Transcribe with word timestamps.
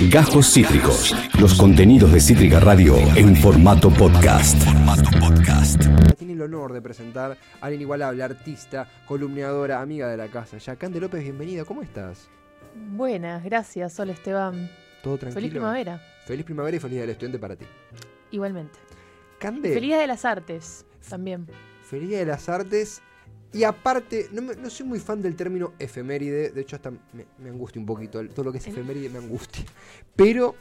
Gajos 0.00 0.52
Cítricos. 0.52 1.14
Los 1.40 1.54
contenidos 1.54 2.12
de 2.12 2.20
Cítrica 2.20 2.60
Radio 2.60 2.96
en 3.16 3.34
formato 3.34 3.90
podcast. 3.90 4.62
Tiene 6.18 6.34
el 6.34 6.42
honor 6.42 6.72
de 6.72 6.82
presentar 6.82 7.36
a 7.60 7.68
la 7.68 7.74
inigualable 7.74 8.22
artista, 8.22 8.86
columniadora, 9.06 9.80
amiga 9.80 10.08
de 10.08 10.16
la 10.18 10.28
casa. 10.28 10.58
Yacande 10.58 11.00
López, 11.00 11.22
bienvenida, 11.22 11.64
¿cómo 11.64 11.82
estás? 11.82 12.28
Buenas, 12.92 13.42
gracias, 13.42 13.94
Sol 13.94 14.10
Esteban. 14.10 14.70
¿Todo 15.02 15.16
tranquilo? 15.16 15.34
Feliz 15.40 15.50
primavera. 15.50 16.02
Feliz 16.26 16.44
primavera 16.44 16.76
y 16.76 16.80
feliz 16.80 16.92
día 16.92 17.00
del 17.02 17.10
estudiante 17.10 17.38
para 17.38 17.56
ti. 17.56 17.64
Igualmente. 18.30 18.78
Cande, 19.38 19.68
Feliz 19.70 19.82
día 19.88 19.98
de 19.98 20.06
las 20.06 20.24
artes 20.24 20.84
también. 21.08 21.46
feliz 21.88 22.08
día 22.10 22.18
de 22.18 22.26
las 22.26 22.48
artes. 22.48 23.00
Y 23.56 23.64
aparte, 23.64 24.28
no, 24.32 24.42
me- 24.42 24.54
no 24.56 24.68
soy 24.68 24.84
muy 24.86 24.98
fan 25.00 25.22
del 25.22 25.34
término 25.34 25.72
efeméride. 25.78 26.50
De 26.50 26.60
hecho, 26.60 26.76
hasta 26.76 26.90
me, 26.90 27.26
me 27.38 27.48
angustia 27.48 27.80
un 27.80 27.86
poquito. 27.86 28.22
Todo 28.28 28.44
lo 28.44 28.52
que 28.52 28.58
es 28.58 28.66
efeméride 28.66 29.08
me 29.08 29.18
angustia. 29.18 29.64
Pero, 30.14 30.54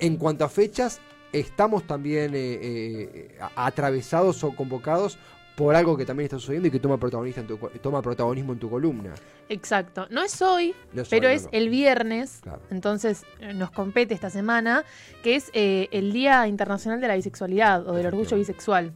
en 0.00 0.16
cuanto 0.16 0.44
a 0.44 0.48
fechas, 0.48 1.00
estamos 1.32 1.86
también 1.86 2.34
eh, 2.34 2.58
eh, 2.62 3.38
atravesados 3.54 4.42
o 4.42 4.56
convocados 4.56 5.18
por 5.58 5.74
algo 5.74 5.96
que 5.96 6.06
también 6.06 6.26
está 6.26 6.38
sucediendo 6.38 6.68
y 6.68 6.70
que 6.70 6.78
toma, 6.78 6.98
protagonista 6.98 7.40
en 7.40 7.48
tu, 7.48 7.56
toma 7.82 8.00
protagonismo 8.00 8.52
en 8.52 8.60
tu 8.60 8.70
columna. 8.70 9.12
Exacto. 9.48 10.06
No 10.08 10.22
es 10.22 10.40
hoy, 10.40 10.72
No 10.92 11.02
es 11.02 11.08
pero 11.08 11.26
hoy, 11.26 11.32
no, 11.34 11.36
es 11.36 11.42
no. 11.42 11.48
el 11.50 11.68
viernes. 11.68 12.38
Claro. 12.42 12.62
Entonces 12.70 13.24
eh, 13.40 13.52
nos 13.54 13.72
compete 13.72 14.14
esta 14.14 14.30
semana, 14.30 14.84
que 15.24 15.34
es 15.34 15.50
eh, 15.54 15.88
el 15.90 16.12
Día 16.12 16.46
Internacional 16.46 17.00
de 17.00 17.08
la 17.08 17.16
Bisexualidad 17.16 17.88
o 17.88 17.94
del 17.94 18.06
Orgullo 18.06 18.36
Bisexual. 18.36 18.92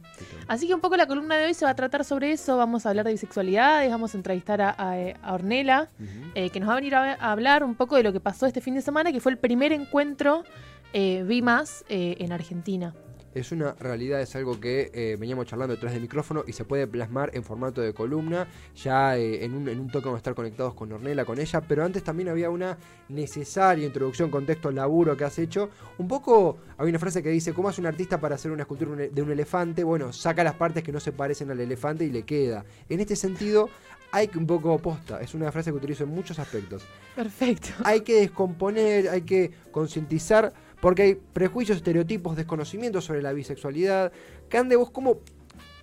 Así 0.47 0.65
que 0.65 0.73
un 0.73 0.79
poco 0.79 0.95
la 0.95 1.05
columna 1.05 1.35
de 1.35 1.47
hoy 1.47 1.53
se 1.53 1.65
va 1.65 1.71
a 1.71 1.75
tratar 1.75 2.05
sobre 2.05 2.31
eso. 2.31 2.55
Vamos 2.55 2.85
a 2.85 2.89
hablar 2.91 3.05
de 3.05 3.11
bisexualidades, 3.11 3.91
vamos 3.91 4.13
a 4.13 4.17
entrevistar 4.17 4.61
a, 4.61 4.73
a, 4.77 4.97
eh, 5.01 5.17
a 5.21 5.33
Ornella, 5.33 5.89
eh, 6.33 6.49
que 6.49 6.61
nos 6.61 6.69
va 6.69 6.73
a 6.73 6.75
venir 6.77 6.95
a, 6.95 7.15
a 7.15 7.31
hablar 7.33 7.65
un 7.65 7.75
poco 7.75 7.97
de 7.97 8.03
lo 8.03 8.13
que 8.13 8.21
pasó 8.21 8.45
este 8.45 8.61
fin 8.61 8.75
de 8.75 8.81
semana, 8.81 9.11
que 9.11 9.19
fue 9.19 9.33
el 9.33 9.37
primer 9.37 9.73
encuentro 9.73 10.45
eh, 10.93 11.23
BIMAS 11.27 11.83
eh, 11.89 12.15
en 12.19 12.31
Argentina. 12.31 12.93
Es 13.33 13.51
una 13.51 13.73
realidad, 13.73 14.21
es 14.21 14.35
algo 14.35 14.59
que 14.59 14.91
eh, 14.93 15.17
veníamos 15.19 15.47
charlando 15.47 15.73
detrás 15.73 15.93
del 15.93 16.01
micrófono 16.03 16.43
y 16.45 16.53
se 16.53 16.65
puede 16.65 16.85
plasmar 16.85 17.31
en 17.33 17.43
formato 17.43 17.81
de 17.81 17.93
columna. 17.93 18.47
Ya 18.75 19.17
eh, 19.17 19.43
en, 19.43 19.55
un, 19.55 19.67
en 19.67 19.79
un 19.79 19.87
toque 19.89 20.05
vamos 20.05 20.17
a 20.17 20.19
estar 20.19 20.35
conectados 20.35 20.75
con 20.75 20.91
Ornella, 20.91 21.25
con 21.25 21.39
ella, 21.39 21.61
pero 21.61 21.83
antes 21.83 22.03
también 22.03 22.29
había 22.29 22.49
una 22.51 22.77
necesaria 23.09 23.85
introducción, 23.87 24.29
contexto, 24.29 24.71
laburo 24.71 25.17
que 25.17 25.23
has 25.23 25.39
hecho. 25.39 25.69
Un 25.97 26.07
poco, 26.07 26.57
hay 26.77 26.89
una 26.89 26.99
frase 26.99 27.23
que 27.23 27.29
dice, 27.29 27.53
¿cómo 27.53 27.69
hace 27.69 27.81
un 27.81 27.87
artista 27.87 28.19
para 28.19 28.35
hacer 28.35 28.51
una 28.51 28.63
escultura 28.63 29.07
de 29.07 29.21
un 29.21 29.31
elefante? 29.31 29.83
Bueno, 29.83 30.13
saca 30.13 30.43
las 30.43 30.55
partes 30.55 30.83
que 30.83 30.91
no 30.91 30.99
se 30.99 31.11
parecen 31.11 31.49
al 31.49 31.59
elefante 31.59 32.05
y 32.05 32.11
le 32.11 32.23
queda. 32.23 32.65
En 32.87 32.99
este 32.99 33.15
sentido, 33.15 33.69
hay 34.13 34.27
que 34.27 34.37
un 34.37 34.45
poco 34.45 34.71
oposta, 34.71 35.21
es 35.21 35.33
una 35.33 35.51
frase 35.51 35.71
que 35.71 35.77
utilizo 35.77 36.03
en 36.03 36.11
muchos 36.11 36.37
aspectos 36.37 36.85
Perfecto. 37.15 37.69
hay 37.83 38.01
que 38.01 38.21
descomponer, 38.21 39.09
hay 39.09 39.21
que 39.21 39.51
concientizar, 39.71 40.53
porque 40.83 41.01
hay 41.03 41.15
prejuicios, 41.15 41.77
estereotipos, 41.77 42.35
desconocimientos 42.35 43.05
sobre 43.05 43.21
la 43.21 43.31
bisexualidad. 43.31 44.11
Cande, 44.49 44.75
vos 44.75 44.91
cómo, 44.91 45.19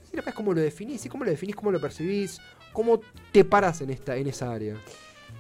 si 0.02 0.14
lo 0.14 0.22
ves, 0.22 0.34
cómo 0.34 0.52
lo 0.52 0.60
definís, 0.60 1.08
cómo 1.08 1.24
lo 1.24 1.30
definís, 1.30 1.56
cómo 1.56 1.72
lo 1.72 1.80
percibís, 1.80 2.38
cómo 2.74 3.00
te 3.32 3.42
paras 3.42 3.80
en 3.80 3.88
esta, 3.88 4.16
en 4.16 4.26
esa 4.26 4.52
área. 4.52 4.74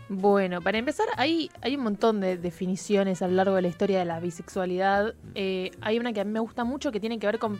Bueno, 0.08 0.62
para 0.62 0.78
empezar, 0.78 1.08
hay, 1.18 1.50
hay 1.60 1.76
un 1.76 1.82
montón 1.82 2.22
de 2.22 2.38
definiciones 2.38 3.20
a 3.20 3.28
lo 3.28 3.34
largo 3.34 3.54
de 3.54 3.60
la 3.60 3.68
historia 3.68 3.98
de 3.98 4.06
la 4.06 4.18
bisexualidad. 4.18 5.14
Eh, 5.34 5.72
hay 5.82 5.98
una 5.98 6.14
que 6.14 6.22
a 6.22 6.24
mí 6.24 6.32
me 6.32 6.40
gusta 6.40 6.64
mucho 6.64 6.90
que 6.90 6.98
tiene 6.98 7.18
que 7.18 7.26
ver 7.26 7.38
con 7.38 7.58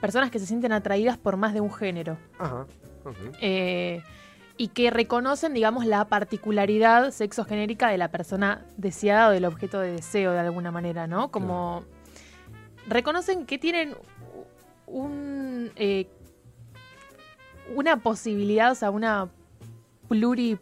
personas 0.00 0.30
que 0.30 0.38
se 0.38 0.46
sienten 0.46 0.70
atraídas 0.70 1.18
por 1.18 1.36
más 1.36 1.52
de 1.52 1.60
un 1.60 1.74
género. 1.74 2.16
Ajá. 2.38 2.64
ok. 3.04 3.16
eh, 3.40 4.04
y 4.58 4.68
que 4.68 4.90
reconocen, 4.90 5.54
digamos, 5.54 5.86
la 5.86 6.04
particularidad 6.06 7.12
sexogenérica 7.12 7.88
de 7.88 7.96
la 7.96 8.08
persona 8.10 8.66
deseada 8.76 9.28
o 9.28 9.30
del 9.30 9.44
objeto 9.44 9.80
de 9.80 9.92
deseo 9.92 10.32
de 10.32 10.40
alguna 10.40 10.70
manera, 10.72 11.06
¿no? 11.06 11.30
Como 11.30 11.84
reconocen 12.88 13.46
que 13.46 13.56
tienen 13.56 13.94
un 14.86 15.70
eh, 15.76 16.08
una 17.74 17.98
posibilidad, 18.02 18.72
o 18.72 18.74
sea, 18.74 18.90
una 18.90 19.28
pluri 20.08 20.58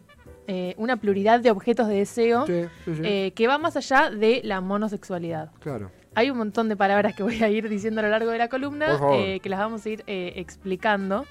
eh, 0.49 0.75
una 0.77 0.95
pluralidad 0.95 1.41
de 1.41 1.51
objetos 1.51 1.87
de 1.89 1.95
deseo 1.95 2.45
Sí, 2.45 2.63
sí, 2.85 2.95
sí. 2.95 3.01
eh, 3.03 3.31
que 3.35 3.47
va 3.47 3.57
más 3.57 3.75
allá 3.75 4.09
de 4.09 4.41
la 4.43 4.61
monosexualidad. 4.61 5.51
claro. 5.59 5.91
Hay 6.15 6.31
un 6.31 6.37
montón 6.39 6.67
de 6.67 6.75
palabras 6.75 7.15
que 7.15 7.21
voy 7.21 7.43
a 7.43 7.49
ir 7.49 7.69
diciendo 7.69 7.99
a 7.99 8.03
lo 8.03 8.09
largo 8.09 8.31
de 8.31 8.39
la 8.39 8.47
columna, 8.47 8.97
eh, 9.13 9.39
que 9.39 9.49
las 9.49 9.59
vamos 9.59 9.85
a 9.85 9.89
ir 9.89 10.03
eh, 10.07 10.33
explicando. 10.37 11.25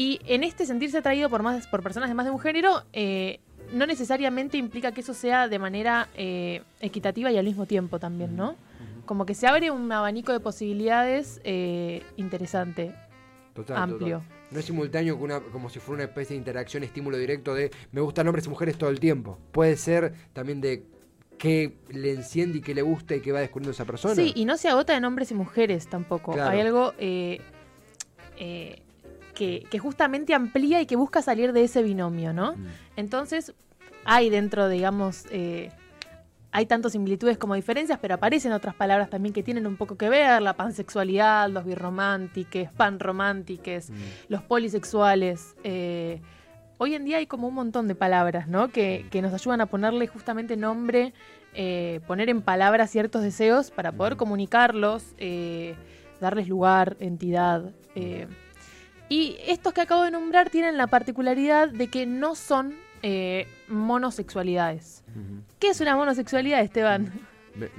Y 0.00 0.18
en 0.24 0.44
este 0.44 0.64
sentirse 0.64 0.96
atraído 0.96 1.28
por, 1.28 1.42
más, 1.42 1.66
por 1.66 1.82
personas 1.82 2.08
de 2.08 2.14
más 2.14 2.24
de 2.24 2.32
un 2.32 2.38
género, 2.38 2.84
eh, 2.94 3.38
no 3.74 3.84
necesariamente 3.84 4.56
implica 4.56 4.92
que 4.92 5.02
eso 5.02 5.12
sea 5.12 5.46
de 5.46 5.58
manera 5.58 6.08
eh, 6.14 6.62
equitativa 6.80 7.30
y 7.30 7.36
al 7.36 7.44
mismo 7.44 7.66
tiempo 7.66 7.98
también, 7.98 8.34
¿no? 8.34 8.56
Como 9.04 9.26
que 9.26 9.34
se 9.34 9.46
abre 9.46 9.70
un 9.70 9.92
abanico 9.92 10.32
de 10.32 10.40
posibilidades 10.40 11.42
eh, 11.44 12.02
interesante, 12.16 12.94
Total, 13.52 13.76
amplio. 13.76 14.20
total. 14.20 14.36
No 14.50 14.58
es 14.58 14.64
simultáneo 14.64 15.18
una, 15.18 15.40
como 15.40 15.68
si 15.68 15.80
fuera 15.80 15.96
una 15.96 16.04
especie 16.04 16.32
de 16.32 16.38
interacción, 16.38 16.82
estímulo 16.82 17.18
directo 17.18 17.54
de 17.54 17.70
me 17.92 18.00
gustan 18.00 18.26
hombres 18.26 18.46
y 18.46 18.48
mujeres 18.48 18.78
todo 18.78 18.88
el 18.88 19.00
tiempo. 19.00 19.38
Puede 19.52 19.76
ser 19.76 20.14
también 20.32 20.62
de 20.62 20.82
qué 21.36 21.76
le 21.90 22.12
enciende 22.12 22.56
y 22.56 22.60
qué 22.62 22.74
le 22.74 22.80
gusta 22.80 23.16
y 23.16 23.20
qué 23.20 23.32
va 23.32 23.40
descubriendo 23.40 23.72
esa 23.72 23.84
persona. 23.84 24.14
Sí, 24.14 24.32
y 24.34 24.46
no 24.46 24.56
se 24.56 24.70
agota 24.70 24.96
en 24.96 25.04
hombres 25.04 25.30
y 25.30 25.34
mujeres 25.34 25.88
tampoco. 25.88 26.32
Claro. 26.32 26.50
Hay 26.52 26.60
algo 26.60 26.94
eh, 26.98 27.42
eh, 28.38 28.82
que, 29.34 29.66
que 29.70 29.78
justamente 29.78 30.34
amplía 30.34 30.80
y 30.80 30.86
que 30.86 30.96
busca 30.96 31.22
salir 31.22 31.52
de 31.52 31.64
ese 31.64 31.82
binomio, 31.82 32.32
¿no? 32.32 32.52
Mm. 32.52 32.66
Entonces, 32.96 33.54
hay 34.04 34.30
dentro, 34.30 34.68
digamos, 34.68 35.26
eh, 35.30 35.70
hay 36.52 36.66
tanto 36.66 36.90
similitudes 36.90 37.38
como 37.38 37.54
diferencias, 37.54 37.98
pero 38.00 38.14
aparecen 38.14 38.52
otras 38.52 38.74
palabras 38.74 39.08
también 39.08 39.32
que 39.32 39.42
tienen 39.42 39.66
un 39.66 39.76
poco 39.76 39.96
que 39.96 40.08
ver, 40.08 40.42
la 40.42 40.54
pansexualidad, 40.54 41.48
los 41.48 41.64
birromántiques, 41.64 42.70
panromántiques, 42.72 43.90
Mm. 43.90 43.94
los 44.28 44.42
polisexuales. 44.42 45.54
eh, 45.64 46.20
hoy 46.78 46.94
en 46.94 47.04
día 47.04 47.18
hay 47.18 47.26
como 47.26 47.46
un 47.46 47.54
montón 47.54 47.88
de 47.88 47.94
palabras, 47.94 48.48
¿no? 48.48 48.68
Que, 48.70 49.06
que 49.10 49.20
nos 49.22 49.32
ayudan 49.34 49.60
a 49.60 49.66
ponerle 49.66 50.06
justamente 50.06 50.56
nombre, 50.56 51.12
eh, 51.52 52.00
poner 52.06 52.30
en 52.30 52.40
palabras 52.42 52.90
ciertos 52.90 53.22
deseos 53.22 53.70
para 53.70 53.92
poder 53.92 54.14
Ujú. 54.14 54.20
comunicarlos, 54.20 55.14
darles 56.20 56.48
lugar, 56.48 56.96
entidad. 57.00 57.70
Y 59.10 59.36
estos 59.46 59.74
que 59.74 59.80
acabo 59.80 60.04
de 60.04 60.12
nombrar 60.12 60.50
tienen 60.50 60.76
la 60.76 60.86
particularidad 60.86 61.68
de 61.68 61.88
que 61.88 62.06
no 62.06 62.36
son 62.36 62.76
eh, 63.02 63.48
monosexualidades. 63.66 65.02
¿Qué 65.58 65.70
es 65.70 65.80
una 65.80 65.96
monosexualidad, 65.96 66.60
Esteban? 66.60 67.12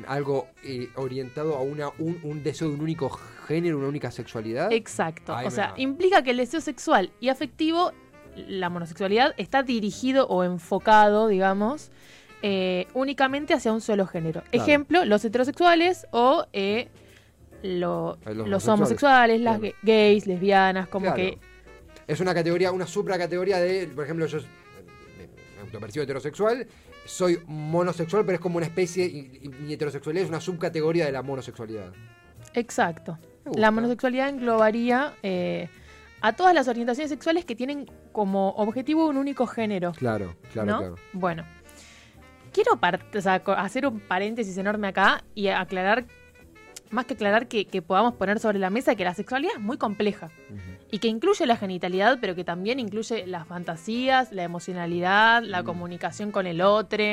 Algo 0.07 0.49
eh, 0.65 0.89
orientado 0.95 1.55
a 1.55 1.61
una, 1.61 1.87
un, 1.99 2.19
un 2.23 2.43
deseo 2.43 2.67
de 2.67 2.73
un 2.73 2.81
único 2.81 3.09
género, 3.47 3.77
una 3.77 3.87
única 3.87 4.11
sexualidad. 4.11 4.73
Exacto. 4.73 5.33
O 5.45 5.49
sea, 5.49 5.73
implica 5.77 6.21
que 6.21 6.31
el 6.31 6.37
deseo 6.37 6.59
sexual 6.59 7.11
y 7.21 7.29
afectivo, 7.29 7.93
la 8.35 8.69
monosexualidad, 8.69 9.33
está 9.37 9.63
dirigido 9.63 10.27
o 10.27 10.43
enfocado, 10.43 11.29
digamos, 11.29 11.91
eh, 12.41 12.87
únicamente 12.93 13.53
hacia 13.53 13.71
un 13.71 13.79
solo 13.79 14.05
género. 14.05 14.41
Claro. 14.49 14.65
Ejemplo, 14.65 15.05
los 15.05 15.23
heterosexuales 15.23 16.07
o 16.11 16.45
eh, 16.51 16.89
lo- 17.63 18.17
los 18.25 18.47
los, 18.47 18.67
homosexuales. 18.67 19.41
las 19.41 19.59
Claro. 19.59 19.75
gays, 19.83 20.27
lesbianas, 20.27 20.87
como 20.87 21.05
Claro. 21.05 21.17
que... 21.17 21.37
Es 22.07 22.19
una 22.19 22.33
categoría, 22.33 22.71
una 22.71 22.87
supracategoría 22.87 23.59
de, 23.59 23.87
por 23.87 24.03
ejemplo, 24.03 24.25
yo 24.25 24.39
eh, 24.39 24.43
me, 25.55 25.61
autopercibo 25.61 26.03
heterosexual, 26.03 26.67
soy 27.05 27.39
monosexual, 27.47 28.25
pero 28.25 28.35
es 28.35 28.41
como 28.41 28.57
una 28.57 28.65
especie, 28.65 29.05
y, 29.05 29.49
mi 29.61 29.73
heterosexualidad 29.73 30.23
es 30.23 30.29
una 30.29 30.41
subcategoría 30.41 31.05
de 31.05 31.11
la 31.11 31.21
monosexualidad. 31.21 31.93
Exacto. 32.53 33.17
La 33.55 33.71
monosexualidad 33.71 34.29
englobaría 34.29 35.13
eh, 35.23 35.69
a 36.21 36.33
todas 36.33 36.53
las 36.53 36.67
orientaciones 36.67 37.09
sexuales 37.09 37.45
que 37.45 37.55
tienen 37.55 37.89
como 38.11 38.49
objetivo 38.51 39.07
un 39.07 39.17
único 39.17 39.47
género. 39.47 39.93
Claro, 39.93 40.35
claro, 40.51 40.71
¿no? 40.71 40.77
claro. 40.79 40.95
Bueno, 41.13 41.43
quiero 42.51 42.73
o 42.73 43.21
sea, 43.21 43.41
hacer 43.57 43.87
un 43.87 43.99
paréntesis 43.99 44.57
enorme 44.57 44.87
acá 44.89 45.23
y 45.33 45.47
aclarar, 45.47 46.05
más 46.91 47.05
que 47.05 47.13
aclarar, 47.13 47.47
que, 47.47 47.65
que 47.65 47.81
podamos 47.81 48.13
poner 48.15 48.39
sobre 48.39 48.59
la 48.59 48.69
mesa 48.69 48.95
que 48.95 49.03
la 49.03 49.13
sexualidad 49.13 49.53
es 49.55 49.61
muy 49.61 49.77
compleja 49.77 50.29
y 50.91 50.99
que 50.99 51.07
incluye 51.07 51.45
la 51.45 51.55
genitalidad, 51.55 52.17
pero 52.21 52.35
que 52.35 52.43
también 52.43 52.79
incluye 52.79 53.25
las 53.27 53.47
fantasías, 53.47 54.31
la 54.31 54.43
emocionalidad, 54.43 55.41
la 55.43 55.61
Mm. 55.61 55.65
comunicación 55.65 56.31
con 56.31 56.45
el 56.47 56.61
otro. 56.61 57.03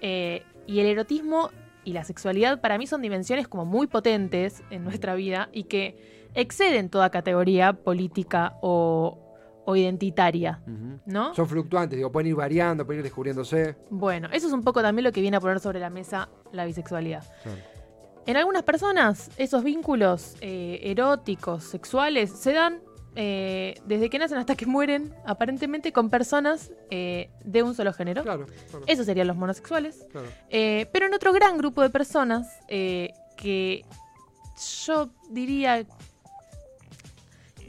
eh, 0.00 0.42
y 0.66 0.80
el 0.80 0.86
erotismo 0.86 1.50
y 1.84 1.92
la 1.92 2.04
sexualidad 2.04 2.60
para 2.60 2.76
mí 2.78 2.86
son 2.86 3.00
dimensiones 3.02 3.48
como 3.48 3.64
muy 3.64 3.86
potentes 3.86 4.62
en 4.70 4.84
nuestra 4.84 5.14
vida 5.14 5.48
y 5.52 5.64
que 5.64 6.28
exceden 6.34 6.88
toda 6.90 7.10
categoría 7.10 7.72
política 7.74 8.54
o, 8.62 9.18
o 9.66 9.76
identitaria. 9.76 10.60
¿no? 11.06 11.34
Son 11.34 11.46
fluctuantes, 11.48 11.96
digo, 11.96 12.10
pueden 12.12 12.28
ir 12.28 12.34
variando, 12.34 12.84
pueden 12.84 13.00
ir 13.00 13.04
descubriéndose. 13.04 13.76
Bueno, 13.90 14.28
eso 14.32 14.46
es 14.46 14.52
un 14.52 14.62
poco 14.62 14.82
también 14.82 15.04
lo 15.04 15.12
que 15.12 15.20
viene 15.22 15.36
a 15.36 15.40
poner 15.40 15.60
sobre 15.60 15.80
la 15.80 15.90
mesa 15.90 16.28
la 16.52 16.64
bisexualidad. 16.66 17.24
En 18.26 18.36
algunas 18.36 18.62
personas, 18.62 19.30
esos 19.36 19.62
vínculos 19.62 20.36
eh, 20.40 20.80
eróticos, 20.82 21.64
sexuales, 21.64 22.30
se 22.30 22.52
dan 22.52 22.80
eh, 23.16 23.74
desde 23.84 24.08
que 24.08 24.18
nacen 24.18 24.38
hasta 24.38 24.56
que 24.56 24.64
mueren, 24.66 25.14
aparentemente 25.26 25.92
con 25.92 26.08
personas 26.08 26.72
eh, 26.90 27.30
de 27.44 27.62
un 27.62 27.74
solo 27.74 27.92
género. 27.92 28.22
Claro, 28.22 28.46
claro, 28.70 28.84
Esos 28.86 29.04
serían 29.06 29.26
los 29.26 29.36
monosexuales. 29.36 30.06
claro. 30.10 30.26
Pero 30.48 31.06
en 31.06 31.14
otro 31.14 31.32
gran 31.32 31.58
grupo 31.58 31.82
de 31.82 31.90
personas 31.90 32.48
que 32.68 33.84
yo 34.86 35.10
diría 35.28 35.84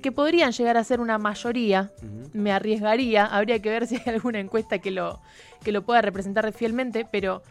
que 0.02 0.12
podrían 0.12 0.52
llegar 0.52 0.78
a 0.78 0.84
ser 0.84 1.02
una 1.02 1.18
mayoría, 1.18 1.92
me 2.32 2.52
arriesgaría, 2.54 3.26
habría 3.26 3.60
que 3.60 3.70
ver 3.70 3.88
si 3.88 3.96
hay 3.96 4.14
alguna 4.14 4.40
encuesta 4.40 4.80
que 4.80 4.92
lo, 4.92 5.20
que 5.64 5.72
lo 5.74 5.82
pueda 5.84 6.02
representar 6.02 6.52
fielmente, 6.54 7.06
pero 7.12 7.44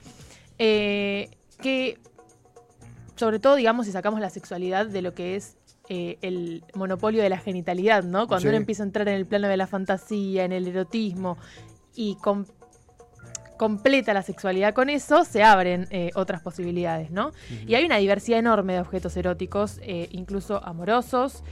que 0.57 1.99
sobre 3.17 3.39
todo, 3.39 3.55
digamos, 3.57 3.87
si 3.87 3.93
sacamos 3.93 4.21
la 4.21 4.31
sexualidad 4.31 4.87
de 4.87 5.03
lo 5.03 5.15
que 5.15 5.37
es 5.37 5.57
eh, 5.91 6.17
el 6.23 6.65
monopolio 6.75 7.23
de 7.23 7.29
la 7.29 7.39
genitalidad, 7.39 8.05
¿no? 8.05 8.27
Cuando 8.27 8.43
Sí. 8.43 8.49
uno 8.49 8.57
empieza 8.57 8.83
a 8.83 8.87
entrar 8.87 9.07
en 9.09 9.15
el 9.17 9.27
plano 9.27 9.49
de 9.49 9.57
la 9.59 9.67
fantasía, 9.67 10.45
en 10.45 10.53
el 10.53 10.67
erotismo 10.67 11.37
y 11.95 12.17
com- 12.17 12.47
completa 13.57 14.13
la 14.15 14.23
sexualidad 14.23 14.75
con 14.75 14.91
eso, 14.91 15.25
se 15.25 15.43
abren 15.45 15.87
eh, 15.91 16.11
otras 16.17 16.41
posibilidades, 16.43 17.11
¿no? 17.13 17.31
Y 17.69 17.75
hay 17.77 17.85
una 17.85 17.99
diversidad 17.99 18.39
enorme 18.41 18.73
de 18.73 18.81
objetos 18.81 19.17
eróticos, 19.17 19.79
eh, 19.83 20.09
incluso 20.11 20.65
amorosos, 20.65 21.45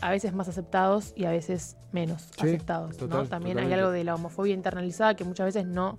a 0.00 0.10
veces 0.10 0.34
más 0.34 0.48
aceptados 0.48 1.12
y 1.16 1.24
a 1.24 1.30
veces 1.30 1.76
menos 1.92 2.22
Sí, 2.38 2.46
aceptados. 2.46 3.00
¿no? 3.02 3.24
También 3.26 3.58
hay 3.58 3.72
algo 3.72 3.90
de 3.90 4.04
la 4.04 4.14
homofobia 4.14 4.54
internalizada 4.54 5.14
que 5.16 5.24
muchas 5.24 5.46
veces 5.46 5.66
no 5.66 5.98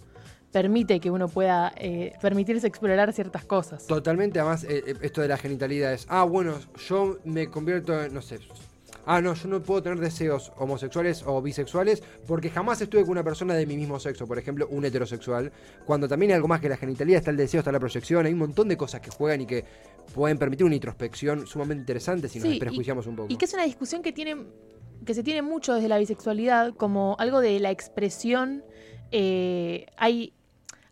permite 0.53 0.99
que 1.01 1.11
uno 1.11 1.27
pueda 1.27 1.73
eh, 1.75 2.13
permitirse 2.21 2.67
explorar 2.67 3.11
ciertas 3.11 3.43
cosas. 3.43 3.85
Totalmente, 3.87 4.39
además, 4.39 4.63
eh, 4.63 4.83
eh, 4.87 4.95
esto 5.01 5.21
de 5.21 5.27
la 5.27 5.37
genitalidad 5.37 5.91
es, 5.91 6.05
ah, 6.07 6.23
bueno, 6.23 6.53
yo 6.87 7.17
me 7.25 7.47
convierto 7.49 8.01
en, 8.01 8.13
no 8.13 8.21
sé, 8.21 8.39
ah, 9.05 9.19
no, 9.19 9.33
yo 9.33 9.47
no 9.49 9.61
puedo 9.61 9.81
tener 9.83 9.99
deseos 9.99 10.53
homosexuales 10.57 11.23
o 11.25 11.41
bisexuales 11.41 12.03
porque 12.27 12.49
jamás 12.51 12.79
estuve 12.81 13.01
con 13.01 13.11
una 13.11 13.23
persona 13.23 13.55
de 13.55 13.65
mi 13.65 13.75
mismo 13.75 13.99
sexo, 13.99 14.27
por 14.27 14.37
ejemplo, 14.37 14.67
un 14.69 14.85
heterosexual, 14.85 15.51
cuando 15.85 16.07
también 16.07 16.31
hay 16.31 16.35
algo 16.35 16.47
más 16.47 16.61
que 16.61 16.69
la 16.69 16.77
genitalidad, 16.77 17.17
está 17.17 17.31
el 17.31 17.37
deseo, 17.37 17.59
está 17.59 17.71
la 17.71 17.79
proyección, 17.79 18.25
hay 18.25 18.31
un 18.33 18.39
montón 18.39 18.67
de 18.69 18.77
cosas 18.77 19.01
que 19.01 19.09
juegan 19.09 19.41
y 19.41 19.45
que 19.47 19.65
pueden 20.13 20.37
permitir 20.37 20.65
una 20.67 20.75
introspección 20.75 21.47
sumamente 21.47 21.81
interesante 21.81 22.29
si 22.29 22.39
nos 22.39 22.53
y- 22.53 22.59
prejuiciamos 22.59 23.07
un 23.07 23.15
poco. 23.15 23.33
Y 23.33 23.37
que 23.37 23.45
es 23.45 23.53
una 23.55 23.63
discusión 23.65 24.01
que 24.03 24.13
tiene 24.13 24.37
que 25.03 25.13
se 25.13 25.23
tiene 25.23 25.41
mucho 25.41 25.73
desde 25.73 25.89
la 25.89 25.97
bisexualidad 25.97 26.73
como 26.75 27.17
algo 27.19 27.41
de 27.41 27.59
la 27.59 27.71
expresión. 27.71 28.63
eh, 29.11 29.85
hay, 29.97 30.33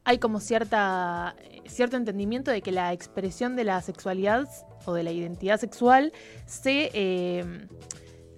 hay 0.03 0.17
como 0.17 0.39
cierta 0.39 1.35
cierto 1.65 1.97
entendimiento 1.97 2.51
de 2.51 2.61
que 2.61 2.71
la 2.71 2.91
expresión 2.93 3.55
de 3.55 3.63
la 3.63 3.81
sexualidad 3.81 4.47
o 4.85 4.93
de 4.93 5.03
la 5.03 5.11
identidad 5.11 5.59
sexual 5.59 6.11
se 6.45 6.89
eh, 6.93 7.67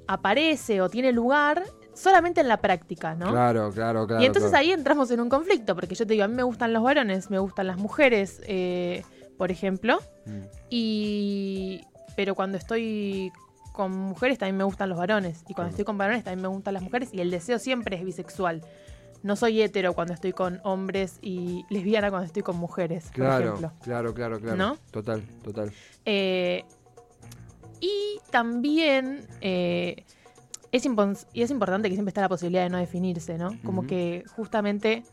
aparece 0.07 0.81
o 0.81 0.89
tiene 0.89 1.11
lugar 1.11 1.63
solamente 1.93 2.41
en 2.41 2.47
la 2.47 2.57
práctica, 2.57 3.15
¿no? 3.15 3.31
Claro, 3.31 3.71
claro, 3.71 4.07
claro. 4.07 4.21
y 4.21 4.25
entonces 4.25 4.51
claro. 4.51 4.65
ahí 4.65 4.71
entramos 4.71 5.11
en 5.11 5.21
un 5.21 5.29
conflicto, 5.29 5.75
porque 5.75 5.95
yo 5.95 6.05
te 6.05 6.13
digo, 6.13 6.25
a 6.25 6.27
mí 6.27 6.35
me 6.35 6.43
gustan 6.43 6.73
los 6.73 6.83
varones, 6.83 7.29
me 7.29 7.39
gustan 7.39 7.67
las 7.67 7.77
mujeres, 7.77 8.41
eh, 8.45 9.03
por 9.37 9.51
ejemplo, 9.51 9.99
Mm. 10.25 10.41
y 10.69 11.81
pero 12.15 12.33
cuando 12.35 12.57
estoy 12.57 13.31
con 13.73 13.91
mujeres 13.91 14.37
también 14.37 14.57
me 14.57 14.63
gustan 14.63 14.89
los 14.89 14.97
varones, 14.97 15.43
y 15.47 15.53
cuando 15.53 15.71
estoy 15.71 15.85
con 15.85 15.97
varones 15.97 16.23
también 16.23 16.41
me 16.41 16.47
gustan 16.47 16.73
las 16.73 16.83
mujeres, 16.83 17.09
y 17.13 17.21
el 17.21 17.29
deseo 17.31 17.59
siempre 17.59 17.95
es 17.97 18.03
bisexual. 18.03 18.61
No 19.23 19.35
soy 19.37 19.61
hetero 19.61 19.93
cuando 19.93 20.13
estoy 20.13 20.33
con 20.33 20.59
hombres 20.63 21.17
y 21.21 21.65
lesbiana 21.69 22.09
cuando 22.09 22.25
estoy 22.27 22.43
con 22.43 22.57
mujeres, 22.57 23.05
por 23.05 23.13
Claro, 23.13 23.45
ejemplo. 23.45 23.71
claro, 23.81 24.13
claro, 24.13 24.39
claro. 24.39 24.57
¿No? 24.57 24.77
Total, 24.91 25.23
total. 25.43 25.71
Eh, 26.05 26.65
y 27.79 28.19
también 28.31 29.25
eh, 29.41 30.03
es, 30.71 30.85
y 31.33 31.41
es 31.41 31.51
importante 31.51 31.87
que 31.89 31.95
siempre 31.95 32.09
está 32.09 32.21
la 32.21 32.29
posibilidad 32.29 32.63
de 32.63 32.69
no 32.69 32.77
definirse, 32.77 33.37
¿no? 33.37 33.57
Como 33.63 33.87
que 33.87 34.23
justamente 34.35 35.03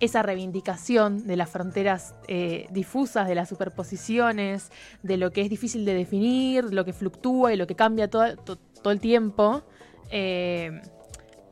esa 0.00 0.22
reivindicación 0.22 1.26
de 1.26 1.36
las 1.36 1.50
fronteras 1.50 2.14
eh, 2.28 2.66
difusas, 2.70 3.26
de 3.28 3.34
las 3.34 3.48
superposiciones, 3.48 4.70
de 5.02 5.16
lo 5.16 5.32
que 5.32 5.42
es 5.42 5.50
difícil 5.50 5.84
de 5.84 5.92
definir, 5.94 6.72
lo 6.72 6.84
que 6.84 6.92
fluctúa 6.92 7.52
y 7.52 7.56
lo 7.56 7.66
que 7.66 7.74
cambia 7.74 8.08
todo, 8.08 8.36
to- 8.36 8.56
todo 8.56 8.92
el 8.92 9.00
tiempo. 9.00 9.62
eh, 10.10 10.80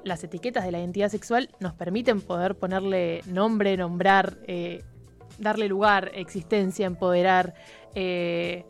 las 0.06 0.22
etiquetas 0.22 0.64
de 0.64 0.70
la 0.70 0.78
identidad 0.78 1.08
sexual 1.08 1.50
nos 1.58 1.74
permiten 1.74 2.20
poder 2.20 2.54
ponerle 2.54 3.22
nombre, 3.26 3.76
nombrar, 3.76 4.38
eh, 4.46 4.84
darle 5.38 5.68
lugar, 5.68 6.12
existencia, 6.14 6.86
empoderar, 6.86 7.54
eh, 7.94 8.64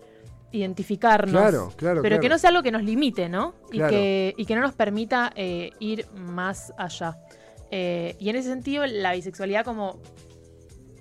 identificarnos. 0.51 1.41
Claro, 1.41 1.73
claro. 1.77 2.03
pero 2.03 2.21
que 2.21 2.31
no 2.31 2.39
sea 2.39 2.51
algo 2.51 2.63
que 2.63 2.73
nos 2.73 2.83
limite, 2.83 3.29
¿no? 3.29 3.55
Claro. 3.71 3.93
Y, 3.93 3.97
que, 3.97 4.35
y 4.39 4.47
que 4.47 4.55
no 4.55 4.63
nos 4.63 4.75
permita 4.75 5.31
eh, 5.37 5.71
ir 5.79 6.07
más 6.15 6.73
allá. 6.79 7.19
Y 7.71 8.31
en 8.31 8.37
ese 8.37 8.49
sentido, 8.49 8.87
la 8.87 9.13
bisexualidad 9.13 9.65
como 9.65 9.99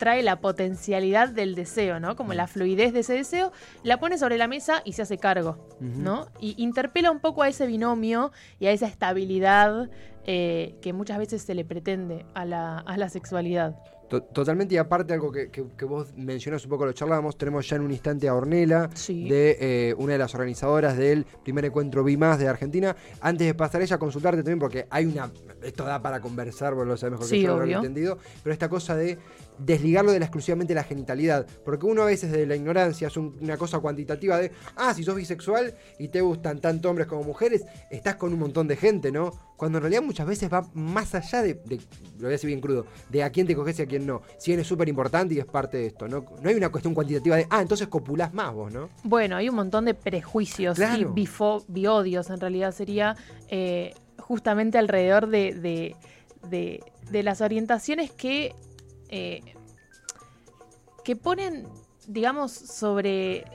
trae 0.05 0.21
la 0.21 0.39
potencialidad 0.39 1.29
del 1.29 1.55
deseo, 1.55 1.99
¿no? 1.99 2.15
Como 2.15 2.35
la 2.35 2.45
fluidez 2.45 2.93
de 2.93 2.99
ese 2.99 3.13
deseo, 3.13 3.51
la 3.81 3.99
pone 3.99 4.19
sobre 4.19 4.37
la 4.37 4.47
mesa 4.47 4.83
y 4.85 4.93
se 4.93 5.01
hace 5.01 5.17
cargo. 5.17 5.57
¿no? 5.79 6.27
Y 6.39 6.53
interpela 6.61 7.09
un 7.09 7.19
poco 7.19 7.41
a 7.41 7.47
ese 7.49 7.65
binomio 7.65 8.31
y 8.59 8.67
a 8.67 8.71
esa 8.71 8.85
estabilidad 8.85 9.89
eh, 10.27 10.75
que 10.83 10.93
muchas 10.93 11.17
veces 11.17 11.41
se 11.41 11.55
le 11.55 11.65
pretende 11.65 12.23
a 12.35 12.45
la, 12.45 12.77
a 12.77 12.97
la 12.97 13.09
sexualidad. 13.09 13.75
To- 14.09 14.21
Totalmente, 14.21 14.75
y 14.75 14.77
aparte 14.77 15.13
algo 15.13 15.31
que, 15.31 15.49
que- 15.49 15.65
que 15.75 15.85
vos 15.85 16.13
mencionás 16.15 16.63
un 16.65 16.69
poco, 16.69 16.85
lo 16.85 16.93
charlábamos, 16.93 17.35
tenemos 17.39 17.67
ya 17.67 17.77
en 17.77 17.81
un 17.81 17.89
instante 17.91 18.27
a 18.27 18.35
Ornela, 18.35 18.87
Sí. 18.93 19.27
de 19.27 19.57
eh, 19.59 19.95
una 19.97 20.13
de 20.13 20.19
las 20.19 20.35
organizadoras 20.35 20.95
del 20.95 21.25
primer 21.43 21.65
encuentro 21.65 22.03
Vi 22.03 22.15
Más 22.15 22.37
de 22.37 22.47
Argentina. 22.47 22.95
Antes 23.19 23.47
de 23.47 23.55
pasar 23.55 23.81
a 23.81 23.83
ella, 23.83 23.97
consultarte 23.97 24.43
también, 24.43 24.59
porque 24.59 24.85
hay 24.91 25.05
una. 25.07 25.31
Esto 25.63 25.85
da 25.85 25.99
para 26.03 26.19
conversar, 26.21 26.75
vos 26.75 26.85
lo 26.85 26.95
sabés 26.97 27.13
mejor 27.13 27.25
Sí, 27.27 27.37
que 27.37 27.43
yo, 27.45 27.53
habrán 27.53 27.67
obvio. 27.67 27.77
entendido. 27.77 28.17
Pero 28.43 28.53
esta 28.53 28.69
cosa 28.69 28.95
de 28.95 29.17
desligarlo 29.57 30.11
de 30.11 30.19
la 30.19 30.25
exclusivamente 30.25 30.73
la 30.73 30.83
genitalidad. 30.83 31.45
Porque 31.63 31.85
uno 31.85 32.03
a 32.03 32.05
veces 32.05 32.31
de 32.31 32.45
la 32.45 32.55
ignorancia 32.55 33.07
es 33.07 33.17
un- 33.17 33.37
una 33.41 33.57
cosa 33.57 33.79
cuantitativa 33.79 34.37
de, 34.37 34.51
ah, 34.75 34.93
si 34.93 35.03
sos 35.03 35.15
bisexual 35.15 35.73
y 35.99 36.07
te 36.09 36.21
gustan 36.21 36.59
tanto 36.59 36.89
hombres 36.89 37.07
como 37.07 37.23
mujeres, 37.23 37.63
estás 37.91 38.15
con 38.15 38.33
un 38.33 38.39
montón 38.39 38.67
de 38.67 38.75
gente, 38.75 39.11
¿no? 39.11 39.31
Cuando 39.57 39.77
en 39.77 39.83
realidad 39.83 40.01
muchas 40.01 40.27
veces 40.27 40.51
va 40.51 40.67
más 40.73 41.15
allá 41.15 41.41
de, 41.41 41.53
de- 41.53 41.77
lo 41.77 42.21
voy 42.21 42.27
a 42.27 42.29
decir 42.31 42.47
bien 42.47 42.59
crudo, 42.59 42.85
de 43.09 43.23
a 43.23 43.29
quién 43.29 43.47
te 43.47 43.55
coges 43.55 43.79
y 43.79 43.83
a 43.83 43.85
quién 43.85 44.05
no. 44.05 44.21
Si 44.37 44.51
bien 44.51 44.59
es 44.59 44.67
súper 44.67 44.89
importante 44.89 45.33
y 45.33 45.39
es 45.39 45.45
parte 45.45 45.77
de 45.77 45.87
esto, 45.87 46.07
¿no? 46.07 46.25
No 46.41 46.49
hay 46.49 46.55
una 46.55 46.69
cuestión 46.69 46.93
cuantitativa 46.93 47.37
de, 47.37 47.47
ah, 47.49 47.61
entonces 47.61 47.87
copulás 47.87 48.33
más 48.33 48.53
vos, 48.53 48.71
¿no? 48.73 48.89
Bueno, 49.03 49.37
hay 49.37 49.47
un 49.49 49.55
montón 49.55 49.85
de 49.85 49.93
prejuicios 49.93 50.77
y 50.77 51.05
bifo- 51.05 51.63
biodios, 51.69 52.29
en 52.29 52.39
realidad 52.39 52.73
sería 52.73 53.15
eh, 53.49 53.93
justamente 54.17 54.77
alrededor 54.77 55.27
de, 55.27 55.53
de- 55.53 55.95
de- 56.49 56.83
de 57.11 57.23
las 57.23 57.39
orientaciones 57.41 58.11
que, 58.11 58.53
eh, 59.15 59.41
que 61.03 61.15
ponen, 61.15 61.67
digamos, 62.07 62.51
sobre... 62.51 63.45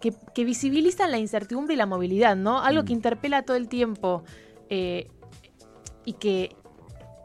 Que, 0.00 0.12
que 0.32 0.44
visibilizan 0.44 1.10
la 1.10 1.18
incertidumbre 1.18 1.74
y 1.74 1.76
la 1.76 1.86
movilidad, 1.86 2.36
¿no? 2.36 2.60
Algo 2.62 2.84
que 2.84 2.92
Mm. 2.92 2.98
interpela 2.98 3.42
todo 3.42 3.56
el 3.56 3.68
tiempo 3.68 4.22
eh, 4.70 5.08
y 6.04 6.12
que 6.14 6.54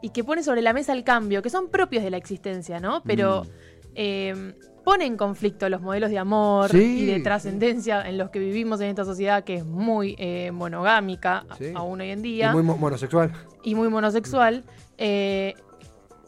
y 0.02 0.10
que 0.10 0.22
pone 0.22 0.42
sobre 0.42 0.60
la 0.60 0.72
mesa 0.74 0.92
el 0.92 1.02
cambio, 1.02 1.40
que 1.40 1.48
son 1.48 1.68
propios 1.70 2.02
de 2.04 2.10
la 2.10 2.18
existencia, 2.18 2.78
¿no? 2.80 3.02
Pero 3.04 3.44
Mm. 3.44 3.48
eh, 3.94 4.54
pone 4.84 5.06
en 5.06 5.16
conflicto 5.16 5.68
los 5.70 5.80
modelos 5.80 6.10
de 6.10 6.18
amor 6.18 6.68
Sí, 6.70 7.02
y 7.02 7.06
de 7.06 7.20
trascendencia 7.20 8.06
en 8.06 8.18
los 8.18 8.28
que 8.30 8.38
vivimos 8.40 8.80
en 8.82 8.88
esta 8.88 9.04
sociedad 9.06 9.44
que 9.44 9.54
es 9.54 9.64
muy 9.64 10.14
eh, 10.18 10.50
monogámica 10.50 11.46
Sí. 11.56 11.72
aún 11.74 12.00
hoy 12.02 12.10
en 12.10 12.18
Y 12.18 12.22
día 12.22 12.52
muy 12.52 12.62
mo- 12.64 12.76
monosexual. 12.76 13.32
y 13.62 13.74
muy 13.76 13.88
monosexual, 13.88 14.64
eh, 14.98 15.54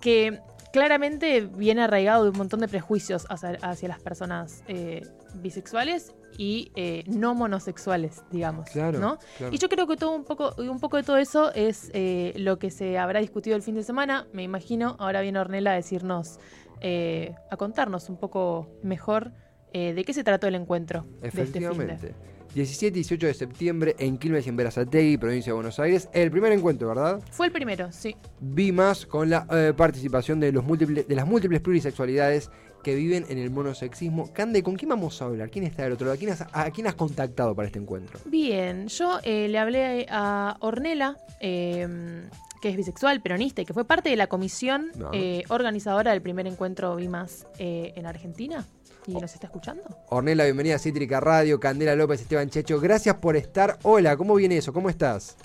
que 0.00 0.40
claramente 0.76 1.40
viene 1.40 1.84
arraigado 1.84 2.24
de 2.24 2.30
un 2.30 2.36
montón 2.36 2.60
de 2.60 2.68
prejuicios 2.68 3.24
hacia, 3.30 3.52
hacia 3.62 3.88
las 3.88 3.98
personas 3.98 4.62
eh, 4.68 5.08
bisexuales 5.36 6.14
y 6.36 6.70
eh, 6.76 7.02
no 7.06 7.34
monosexuales, 7.34 8.22
digamos. 8.30 8.68
Claro, 8.68 8.98
¿no? 8.98 9.18
claro. 9.38 9.54
Y 9.54 9.58
yo 9.58 9.70
creo 9.70 9.86
que 9.86 9.96
todo 9.96 10.14
un 10.14 10.24
poco, 10.24 10.54
un 10.58 10.78
poco 10.78 10.98
de 10.98 11.02
todo 11.02 11.16
eso 11.16 11.50
es 11.54 11.90
eh, 11.94 12.34
lo 12.36 12.58
que 12.58 12.70
se 12.70 12.98
habrá 12.98 13.20
discutido 13.20 13.56
el 13.56 13.62
fin 13.62 13.74
de 13.74 13.84
semana, 13.84 14.26
me 14.34 14.42
imagino. 14.42 14.96
Ahora 14.98 15.22
viene 15.22 15.38
Ornella 15.38 15.72
a 15.72 15.76
decirnos, 15.76 16.40
a 16.82 17.56
contarnos 17.56 18.10
un 18.10 18.18
poco 18.18 18.68
mejor 18.82 19.32
de 19.72 20.04
qué 20.06 20.12
se 20.12 20.24
trató 20.24 20.46
el 20.46 20.56
encuentro 20.56 21.06
de 21.22 21.28
este 21.28 21.46
fin 21.46 21.78
de. 21.78 22.14
Efectivamente. 22.56 22.66
17 22.66 22.98
y 22.98 23.02
18 23.02 23.26
de 23.26 23.34
septiembre 23.34 23.96
en 23.98 24.18
Quilmes 24.18 24.46
y 24.46 24.48
en 24.48 24.56
Berazategui, 24.56 25.18
provincia 25.18 25.50
de 25.50 25.54
Buenos 25.54 25.78
Aires. 25.78 26.08
El 26.12 26.30
primer 26.30 26.52
encuentro, 26.52 26.88
¿verdad? 26.88 27.20
Fue 27.30 27.46
el 27.46 27.52
primero, 27.52 27.92
sí. 27.92 28.16
Vi 28.40 28.72
más 28.72 29.04
con 29.06 29.28
la 29.30 29.46
eh, 29.50 29.72
participación 29.76 30.40
de, 30.40 30.52
los 30.52 30.64
múltiples, 30.64 31.06
de 31.06 31.14
las 31.14 31.26
múltiples 31.26 31.60
plurisexualidades 31.60 32.50
que 32.82 32.94
viven 32.94 33.26
en 33.28 33.38
el 33.38 33.50
monosexismo. 33.50 34.32
Cande, 34.32 34.62
¿con 34.62 34.76
quién 34.76 34.88
vamos 34.88 35.20
a 35.20 35.26
hablar? 35.26 35.50
¿Quién 35.50 35.64
está 35.64 35.82
del 35.82 35.92
otro 35.92 36.06
lado? 36.06 36.14
¿A 36.14 36.18
quién 36.18 36.30
has, 36.30 36.44
a 36.52 36.70
quién 36.70 36.86
has 36.86 36.94
contactado 36.94 37.54
para 37.54 37.66
este 37.66 37.78
encuentro? 37.78 38.20
Bien, 38.24 38.86
yo 38.88 39.18
eh, 39.24 39.48
le 39.48 39.58
hablé 39.58 40.06
a 40.08 40.56
Ornella, 40.60 41.16
eh, 41.40 42.28
que 42.62 42.68
es 42.68 42.76
bisexual, 42.76 43.20
peronista 43.20 43.60
y 43.60 43.64
que 43.64 43.74
fue 43.74 43.84
parte 43.84 44.08
de 44.08 44.16
la 44.16 44.28
comisión 44.28 44.92
No. 44.96 45.10
eh, 45.12 45.42
organizadora 45.48 46.12
del 46.12 46.22
primer 46.22 46.46
encuentro 46.46 46.94
BIMAS 46.96 47.46
en 47.58 48.06
Argentina. 48.06 48.64
¿Y 49.06 49.14
nos 49.14 49.32
está 49.34 49.46
escuchando? 49.46 49.82
Ornella, 50.08 50.44
bienvenida 50.44 50.76
a 50.76 50.78
Cítrica 50.78 51.20
Radio, 51.20 51.60
Candela 51.60 51.94
López, 51.94 52.20
Esteban 52.20 52.50
Checho, 52.50 52.80
gracias 52.80 53.14
por 53.16 53.36
estar. 53.36 53.78
Hola, 53.82 54.16
¿cómo 54.16 54.34
viene 54.34 54.56
eso? 54.56 54.72
¿Cómo 54.72 54.88
estás? 54.90 55.36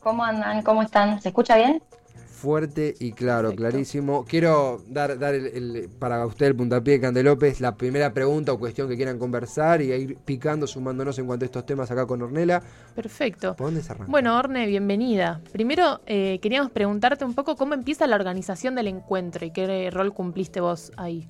¿Cómo 0.00 0.24
andan? 0.24 0.62
¿Cómo 0.62 0.82
están? 0.82 1.20
¿Se 1.20 1.28
escucha 1.28 1.56
bien? 1.56 1.82
Fuerte 2.26 2.94
y 2.98 3.12
claro, 3.12 3.50
Perfecto. 3.50 3.68
clarísimo. 3.70 4.24
Quiero 4.24 4.82
dar, 4.88 5.16
dar 5.18 5.34
el, 5.34 5.46
el- 5.46 5.88
para 5.90 6.26
usted 6.26 6.46
el 6.46 6.56
puntapié, 6.56 6.98
Cande 7.00 7.22
López, 7.22 7.60
la 7.60 7.76
primera 7.76 8.12
pregunta 8.12 8.52
o 8.52 8.58
cuestión 8.58 8.88
que 8.88 8.96
quieran 8.96 9.16
conversar 9.18 9.80
y 9.82 9.92
a 9.92 9.96
ir 9.96 10.16
picando, 10.16 10.66
sumándonos 10.66 11.16
en 11.20 11.26
cuanto 11.26 11.44
a 11.44 11.46
estos 11.46 11.64
temas 11.66 11.90
acá 11.92 12.04
con 12.06 12.20
Ornella. 12.22 12.60
Perfecto. 12.96 13.54
¿Por 13.54 13.66
dónde 13.68 13.82
se 13.82 13.92
arranca? 13.92 14.10
Bueno, 14.10 14.36
Orne, 14.36 14.66
bienvenida. 14.66 15.40
Primero, 15.52 16.00
eh, 16.06 16.40
queríamos 16.42 16.72
preguntarte 16.72 17.24
un 17.24 17.34
poco 17.34 17.54
cómo 17.54 17.74
empieza 17.74 18.08
la 18.08 18.16
organización 18.16 18.74
del 18.74 18.88
encuentro 18.88 19.46
y 19.46 19.52
qué 19.52 19.88
rol 19.92 20.12
cumpliste 20.12 20.60
vos 20.60 20.90
ahí. 20.96 21.28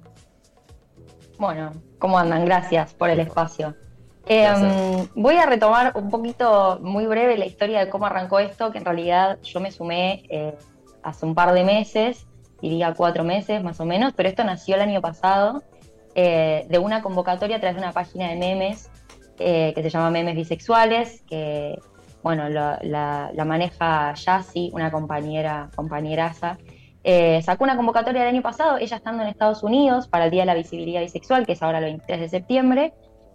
Bueno, 1.38 1.72
¿cómo 1.98 2.18
andan? 2.18 2.44
Gracias 2.44 2.94
por 2.94 3.10
el 3.10 3.20
espacio. 3.20 3.74
Eh, 4.26 4.42
Gracias. 4.42 5.08
voy 5.14 5.36
a 5.36 5.46
retomar 5.46 5.92
un 5.96 6.10
poquito, 6.10 6.78
muy 6.80 7.06
breve, 7.06 7.36
la 7.36 7.46
historia 7.46 7.80
de 7.80 7.88
cómo 7.90 8.06
arrancó 8.06 8.38
esto, 8.38 8.70
que 8.70 8.78
en 8.78 8.84
realidad 8.84 9.38
yo 9.42 9.58
me 9.60 9.72
sumé 9.72 10.22
eh, 10.28 10.54
hace 11.02 11.26
un 11.26 11.34
par 11.34 11.52
de 11.52 11.64
meses, 11.64 12.26
diría 12.60 12.94
cuatro 12.94 13.24
meses 13.24 13.62
más 13.64 13.80
o 13.80 13.84
menos, 13.84 14.12
pero 14.14 14.28
esto 14.28 14.44
nació 14.44 14.76
el 14.76 14.82
año 14.82 15.00
pasado 15.00 15.62
eh, 16.14 16.66
de 16.68 16.78
una 16.78 17.02
convocatoria 17.02 17.56
a 17.56 17.60
través 17.60 17.76
de 17.76 17.82
una 17.82 17.92
página 17.92 18.28
de 18.28 18.36
memes 18.36 18.90
eh, 19.38 19.72
que 19.74 19.82
se 19.82 19.90
llama 19.90 20.10
Memes 20.10 20.36
Bisexuales, 20.36 21.22
que 21.28 21.76
bueno, 22.22 22.48
la, 22.48 22.78
la- 22.82 23.30
la 23.34 23.44
maneja 23.44 24.14
Yassi, 24.14 24.70
una 24.72 24.92
compañera, 24.92 25.70
compañeraza. 25.74 26.58
Eh, 27.04 27.42
sacó 27.42 27.64
una 27.64 27.76
convocatoria 27.76 28.22
el 28.22 28.28
año 28.28 28.42
pasado, 28.42 28.78
ella 28.78 28.96
estando 28.96 29.22
en 29.22 29.28
Estados 29.28 29.62
Unidos 29.62 30.06
para 30.08 30.26
el 30.26 30.30
Día 30.30 30.42
de 30.42 30.46
la 30.46 30.54
Visibilidad 30.54 31.00
Bisexual, 31.00 31.46
que 31.46 31.52
es 31.52 31.62
ahora 31.62 31.78
el 31.78 31.84
23 31.84 32.20
de 32.20 32.28
septiembre, 32.28 32.94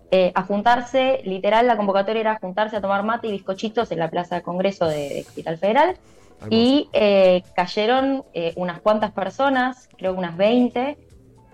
eh, 0.10 0.32
a 0.36 0.44
juntarse, 0.44 1.22
literal 1.26 1.68
la 1.68 1.76
convocatoria 1.76 2.22
era 2.22 2.40
juntarse 2.40 2.78
a 2.78 2.82
tomar 2.82 3.04
mate 3.04 3.28
y 3.28 3.32
bizcochitos 3.32 3.92
en 3.92 4.00
la 4.00 4.10
Plaza 4.10 4.36
de 4.36 4.42
Congreso 4.42 4.86
de, 4.86 5.10
de 5.10 5.24
Capital 5.26 5.58
Federal. 5.58 5.98
Hermoso. 6.40 6.48
Y 6.52 6.90
eh, 6.94 7.44
cayeron 7.56 8.24
unas 8.56 8.80
cuantas 8.80 9.12
personas, 9.12 9.90
creo 9.98 10.14
que 10.14 10.20
unas 10.20 10.38
20. 10.38 10.98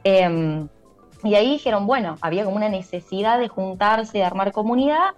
eh, 0.03 0.67
y 1.24 1.36
ahí 1.36 1.51
dijeron, 1.51 1.88
bueno, 1.88 2.17
había 2.22 2.43
como 2.43 2.58
una 2.58 2.67
necesidad 2.67 3.39
de 3.39 3.48
juntarse, 3.48 4.17
de 4.17 4.24
armar 4.25 4.51
comunidad, 4.51 5.15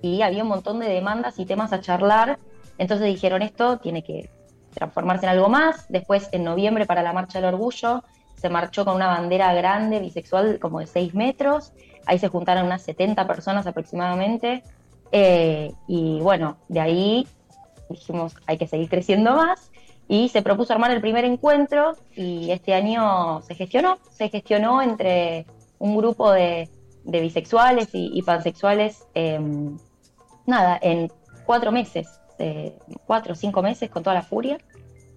y 0.00 0.22
había 0.22 0.42
un 0.42 0.48
montón 0.48 0.80
de 0.80 0.88
demandas 0.88 1.38
y 1.38 1.44
temas 1.44 1.72
a 1.72 1.80
charlar. 1.80 2.38
Entonces 2.78 3.06
dijeron, 3.06 3.42
esto 3.42 3.78
tiene 3.78 4.02
que 4.02 4.30
transformarse 4.74 5.26
en 5.26 5.30
algo 5.30 5.48
más. 5.48 5.86
Después, 5.88 6.28
en 6.32 6.44
noviembre, 6.44 6.86
para 6.86 7.02
la 7.02 7.12
Marcha 7.12 7.40
del 7.40 7.54
Orgullo, 7.54 8.04
se 8.36 8.48
marchó 8.48 8.84
con 8.84 8.96
una 8.96 9.08
bandera 9.08 9.54
grande, 9.54 10.00
bisexual, 10.00 10.58
como 10.58 10.80
de 10.80 10.86
6 10.86 11.14
metros. 11.14 11.72
Ahí 12.06 12.18
se 12.18 12.28
juntaron 12.28 12.66
unas 12.66 12.82
70 12.82 13.26
personas 13.26 13.66
aproximadamente. 13.66 14.62
Eh, 15.12 15.72
y 15.86 16.20
bueno, 16.20 16.58
de 16.68 16.80
ahí 16.80 17.28
dijimos, 17.88 18.34
hay 18.46 18.58
que 18.58 18.66
seguir 18.66 18.88
creciendo 18.88 19.34
más. 19.34 19.70
Y 20.06 20.28
se 20.28 20.42
propuso 20.42 20.74
armar 20.74 20.90
el 20.90 21.00
primer 21.00 21.24
encuentro 21.24 21.96
y 22.14 22.50
este 22.50 22.74
año 22.74 23.40
se 23.42 23.54
gestionó. 23.54 23.98
Se 24.10 24.28
gestionó 24.28 24.82
entre 24.82 25.46
un 25.78 25.96
grupo 25.96 26.30
de, 26.30 26.68
de 27.04 27.20
bisexuales 27.20 27.88
y, 27.92 28.20
pansexuales, 28.22 29.06
eh, 29.14 29.38
nada, 30.46 30.78
en 30.82 31.10
cuatro 31.46 31.70
meses, 31.70 32.20
cuatro 33.06 33.32
o 33.32 33.36
cinco 33.36 33.62
meses 33.62 33.90
con 33.90 34.02
toda 34.02 34.14
la 34.14 34.22
furia. 34.22 34.58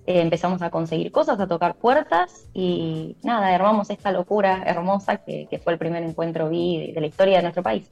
Eh, 0.08 0.22
empezamos 0.22 0.62
a 0.62 0.70
conseguir 0.70 1.12
cosas, 1.12 1.38
a 1.38 1.48
tocar 1.48 1.76
puertas 1.76 2.48
y 2.54 3.18
nada, 3.24 3.54
armamos 3.54 3.90
esta 3.90 4.10
locura 4.14 4.64
hermosa 4.66 5.18
que, 5.18 5.60
fue 5.62 5.74
el 5.74 5.80
primer 5.80 6.02
encuentro 6.02 6.48
bi 6.48 6.94
de, 6.94 7.02
la 7.02 7.08
historia 7.08 7.36
de 7.36 7.42
nuestro 7.42 7.62
país. 7.62 7.92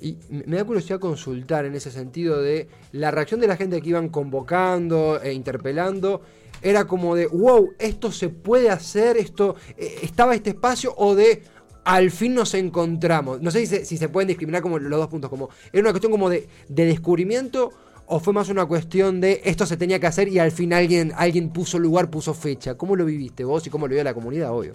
Y 0.00 0.16
me 0.30 0.56
da 0.56 0.64
curiosidad 0.64 0.98
consultar 0.98 1.66
en 1.66 1.74
ese 1.74 1.90
sentido 1.90 2.40
de 2.40 2.66
la 2.92 3.10
reacción 3.10 3.40
de 3.40 3.46
la 3.46 3.56
gente 3.56 3.82
que 3.82 3.90
iban 3.90 4.08
convocando 4.08 5.20
e 5.20 5.34
interpelando. 5.34 6.22
Era 6.62 6.86
como 6.86 7.14
de, 7.14 7.26
wow, 7.26 7.72
esto 7.78 8.10
se 8.10 8.30
puede 8.30 8.70
hacer, 8.70 9.18
esto 9.18 9.56
eh, 9.76 9.98
estaba 10.02 10.34
este 10.34 10.50
espacio 10.50 10.94
o 10.96 11.14
de 11.14 11.42
al 11.84 12.10
fin 12.10 12.34
nos 12.34 12.54
encontramos. 12.54 13.42
No 13.42 13.50
sé 13.50 13.66
si 13.84 13.98
se, 13.98 14.08
pueden 14.08 14.28
discriminar 14.28 14.62
como 14.62 14.78
los 14.78 14.98
dos 14.98 15.08
puntos, 15.08 15.28
como 15.28 15.50
era 15.74 15.82
una 15.82 15.90
cuestión 15.90 16.10
como 16.10 16.30
de 16.30 16.48
descubrimiento 16.68 17.70
o 18.10 18.18
fue 18.18 18.32
más 18.32 18.48
una 18.48 18.66
cuestión 18.66 19.20
de 19.20 19.40
esto 19.44 19.64
se 19.66 19.76
tenía 19.76 20.00
que 20.00 20.06
hacer 20.08 20.28
y 20.28 20.38
al 20.38 20.50
fin 20.50 20.72
alguien, 20.72 21.12
alguien 21.16 21.50
puso 21.50 21.78
lugar, 21.78 22.10
puso 22.10 22.34
fecha. 22.34 22.76
¿Cómo 22.76 22.96
lo 22.96 23.04
viviste 23.04 23.44
vos 23.44 23.66
y 23.66 23.70
cómo 23.70 23.86
lo 23.86 23.94
vio 23.94 24.02
la 24.02 24.14
comunidad, 24.14 24.50
obvio? 24.50 24.72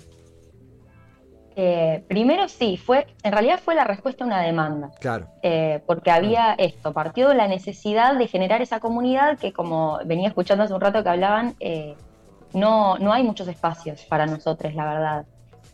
Eh, 1.57 2.03
primero 2.07 2.47
sí, 2.47 2.77
fue, 2.77 3.07
en 3.23 3.31
realidad 3.31 3.59
fue 3.63 3.75
la 3.75 3.83
respuesta 3.83 4.23
a 4.23 4.27
una 4.27 4.41
demanda. 4.41 4.91
Claro. 4.99 5.27
eh, 5.43 5.81
porque 5.85 6.11
había 6.11 6.53
esto, 6.53 6.93
partió 6.93 7.29
de 7.29 7.35
la 7.35 7.47
necesidad 7.47 8.17
de 8.17 8.27
generar 8.27 8.61
esa 8.61 8.79
comunidad 8.79 9.37
que 9.37 9.53
como 9.53 9.99
venía 10.05 10.29
escuchando 10.29 10.63
hace 10.63 10.73
un 10.73 10.81
rato 10.81 11.03
que 11.03 11.09
hablaban, 11.09 11.55
eh, 11.59 11.95
no, 12.53 12.97
no 12.99 13.11
hay 13.11 13.23
muchos 13.23 13.47
espacios 13.49 14.01
para 14.05 14.25
nosotros, 14.25 14.73
la 14.75 14.85
verdad. 14.85 15.25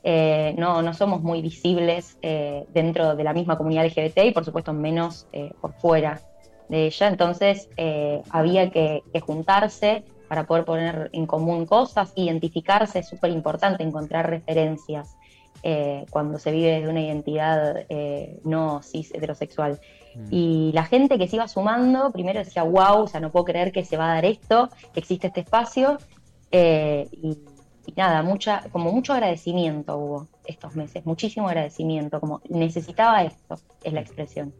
Eh, 0.03 0.55
no, 0.57 0.81
no 0.81 0.95
somos 0.95 1.21
muy 1.21 1.43
visibles 1.43 2.17
eh, 2.23 2.65
dentro 2.73 3.15
de 3.15 3.23
la 3.23 3.33
misma 3.33 3.55
comunidad 3.55 3.85
LGBT 3.85 4.17
y 4.25 4.31
por 4.31 4.43
supuesto 4.43 4.73
menos 4.73 5.27
eh, 5.31 5.51
por 5.61 5.73
fuera 5.73 6.19
de 6.71 6.85
ella. 6.85 7.07
Entonces 7.09 7.69
eh, 7.75 8.23
había 8.31 8.71
que, 8.71 9.03
que 9.13 9.19
juntarse 9.19 10.05
para 10.29 10.47
poder 10.47 10.63
poner 10.63 11.09
en 11.11 11.27
común 11.27 11.65
cosas, 11.65 12.13
identificarse, 12.15 12.99
es 12.99 13.09
súper 13.09 13.31
importante 13.31 13.83
encontrar 13.83 14.29
referencias 14.29 15.17
eh, 15.63 16.05
cuando 16.09 16.39
se 16.39 16.51
vive 16.51 16.71
desde 16.71 16.87
una 16.87 17.01
identidad 17.01 17.85
eh, 17.89 18.39
no 18.45 18.81
cis 18.81 19.13
heterosexual. 19.13 19.79
Y 20.29 20.71
la 20.73 20.83
gente 20.83 21.17
que 21.17 21.27
se 21.27 21.37
iba 21.37 21.47
sumando, 21.47 22.11
primero 22.11 22.39
decía, 22.39 22.63
wow, 22.63 23.03
o 23.03 23.07
sea, 23.07 23.21
no 23.21 23.29
puedo 23.31 23.45
creer 23.45 23.71
que 23.71 23.85
se 23.85 23.95
va 23.95 24.11
a 24.11 24.15
dar 24.15 24.25
esto, 24.25 24.69
que 24.93 24.99
existe 24.99 25.27
este 25.27 25.41
espacio. 25.41 25.97
y, 26.51 27.37
y 27.85 27.93
nada, 27.95 28.21
mucha, 28.21 28.63
como 28.71 28.91
mucho 28.91 29.13
agradecimiento 29.13 29.97
hubo 29.97 30.27
estos 30.45 30.75
meses, 30.75 31.05
muchísimo 31.05 31.47
agradecimiento, 31.47 32.19
como 32.19 32.41
necesitaba 32.49 33.23
esto, 33.23 33.55
es 33.83 33.93
la 33.93 34.01
expresión. 34.01 34.53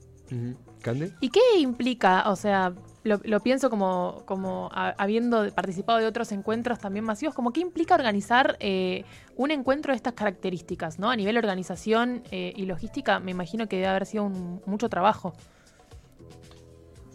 ¿Cande? 0.82 1.12
¿Y 1.22 1.30
qué 1.30 1.40
implica? 1.60 2.30
O 2.30 2.36
sea, 2.36 2.74
lo, 3.04 3.20
lo 3.24 3.40
pienso 3.42 3.70
como, 3.70 4.24
como 4.26 4.70
a- 4.74 4.96
habiendo 4.98 5.50
participado 5.54 6.00
de 6.00 6.06
otros 6.08 6.32
encuentros 6.32 6.80
también 6.80 7.06
masivos, 7.06 7.36
como 7.36 7.52
qué 7.54 7.62
implica 7.62 7.94
organizar 7.96 8.58
eh, 8.60 9.06
un 9.36 9.52
encuentro 9.52 9.94
de 9.94 9.98
estas 9.98 10.14
características, 10.14 10.98
¿no? 11.00 11.10
A 11.10 11.16
nivel 11.16 11.38
organización 11.38 12.24
eh, 12.32 12.54
y 12.56 12.66
logística, 12.66 13.20
me 13.20 13.32
imagino 13.32 13.68
que 13.68 13.76
debe 13.78 13.88
haber 13.90 14.06
sido 14.06 14.24
un- 14.24 14.62
mucho 14.66 14.90
trabajo. 14.90 15.34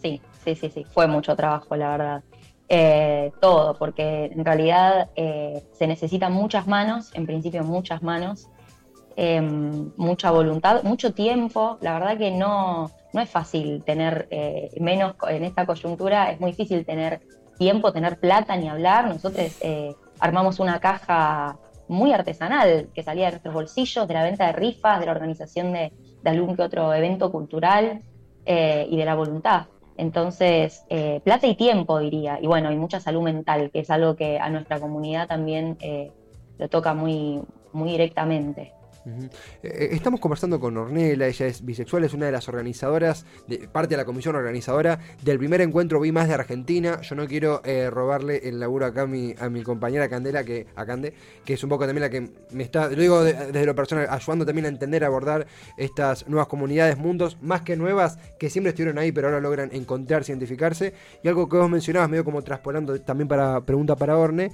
Sí, 0.01 0.21
sí, 0.43 0.55
sí, 0.55 0.69
sí, 0.69 0.85
fue 0.85 1.07
mucho 1.07 1.35
trabajo, 1.35 1.75
la 1.75 1.89
verdad. 1.89 2.23
Eh, 2.69 3.31
todo, 3.41 3.73
porque 3.77 4.25
en 4.25 4.43
realidad 4.45 5.09
eh, 5.15 5.63
se 5.73 5.87
necesitan 5.87 6.33
muchas 6.33 6.67
manos, 6.67 7.11
en 7.13 7.25
principio 7.25 7.63
muchas 7.63 8.03
manos, 8.03 8.47
eh, 9.15 9.41
mucha 9.41 10.31
voluntad, 10.31 10.83
mucho 10.83 11.13
tiempo. 11.13 11.77
La 11.81 11.93
verdad 11.93 12.17
que 12.17 12.29
no, 12.31 12.91
no 13.13 13.21
es 13.21 13.29
fácil 13.29 13.83
tener, 13.83 14.27
eh, 14.31 14.69
menos 14.79 15.15
en 15.29 15.43
esta 15.43 15.65
coyuntura, 15.65 16.31
es 16.31 16.39
muy 16.39 16.51
difícil 16.51 16.85
tener 16.85 17.21
tiempo, 17.57 17.91
tener 17.91 18.19
plata 18.19 18.55
ni 18.55 18.69
hablar. 18.69 19.07
Nosotros 19.07 19.57
eh, 19.61 19.95
armamos 20.19 20.59
una 20.59 20.79
caja 20.79 21.57
muy 21.87 22.11
artesanal 22.11 22.89
que 22.93 23.03
salía 23.03 23.25
de 23.25 23.31
nuestros 23.31 23.53
bolsillos, 23.53 24.07
de 24.07 24.13
la 24.13 24.23
venta 24.23 24.47
de 24.47 24.53
rifas, 24.53 24.99
de 24.99 25.05
la 25.05 25.13
organización 25.13 25.73
de, 25.73 25.93
de 26.21 26.29
algún 26.29 26.55
que 26.55 26.61
otro 26.61 26.93
evento 26.93 27.31
cultural 27.31 28.01
eh, 28.45 28.87
y 28.89 28.97
de 28.97 29.05
la 29.05 29.15
voluntad. 29.15 29.67
Entonces, 29.97 30.85
eh, 30.89 31.21
plata 31.23 31.47
y 31.47 31.55
tiempo, 31.55 31.99
diría. 31.99 32.39
Y 32.41 32.47
bueno, 32.47 32.71
y 32.71 32.77
mucha 32.77 32.99
salud 32.99 33.23
mental, 33.23 33.71
que 33.71 33.79
es 33.79 33.89
algo 33.89 34.15
que 34.15 34.37
a 34.39 34.49
nuestra 34.49 34.79
comunidad 34.79 35.27
también 35.27 35.77
eh, 35.81 36.11
lo 36.57 36.69
toca 36.69 36.93
muy, 36.93 37.41
muy 37.73 37.91
directamente. 37.91 38.73
Ujú. 39.07 39.29
Eh, 39.63 39.89
Estamos 39.93 40.19
conversando 40.19 40.59
con 40.59 40.75
Ornella, 40.75 41.27
ella 41.27 41.47
es 41.47 41.63
bisexual, 41.63 42.03
es 42.03 42.13
una 42.13 42.25
de 42.25 42.33
las 42.33 42.49
organizadoras, 42.49 43.25
de, 43.47 43.67
parte 43.69 43.91
de 43.93 43.97
la 43.97 44.03
comisión 44.05 44.35
organizadora 44.35 44.99
del 45.23 45.37
primer 45.37 45.61
encuentro 45.61 46.01
Vi 46.01 46.11
Más 46.11 46.27
de 46.27 46.33
Argentina. 46.33 46.99
Yo 47.01 47.15
no 47.15 47.25
quiero 47.25 47.61
eh, 47.63 47.89
robarle 47.89 48.41
el 48.49 48.59
laburo 48.59 48.85
acá 48.85 49.03
a 49.03 49.07
mi, 49.07 49.33
a 49.39 49.49
mi 49.49 49.63
compañera 49.63 50.09
Candela, 50.09 50.43
que, 50.43 50.67
a 50.75 50.85
Cande, 50.85 51.13
que 51.45 51.53
es 51.53 51.63
un 51.63 51.69
poco 51.69 51.85
también 51.85 52.01
la 52.01 52.09
que 52.09 52.29
me 52.51 52.63
está, 52.63 52.89
lo 52.89 52.95
digo 53.01 53.23
de- 53.23 53.33
desde 53.33 53.65
lo 53.65 53.75
personal, 53.75 54.07
ayudando 54.09 54.45
también 54.45 54.65
a 54.65 54.69
entender, 54.69 55.05
a 55.05 55.07
abordar 55.07 55.47
estas 55.77 56.27
nuevas 56.27 56.47
comunidades, 56.47 56.97
mundos, 56.97 57.37
más 57.41 57.61
que 57.61 57.77
nuevas, 57.77 58.17
que 58.37 58.49
siempre 58.49 58.71
estuvieron 58.71 58.97
ahí, 58.97 59.13
pero 59.13 59.27
ahora 59.29 59.39
logran 59.39 59.69
encontrarse, 59.71 60.33
identificarse. 60.33 60.93
Y 61.23 61.29
algo 61.29 61.47
que 61.47 61.55
vos 61.55 61.69
mencionabas, 61.69 62.09
medio 62.09 62.25
como 62.25 62.41
traspolando 62.41 62.99
también 62.99 63.29
para 63.29 63.61
pregunta 63.61 63.95
para 63.95 64.17
Orne, 64.17 64.51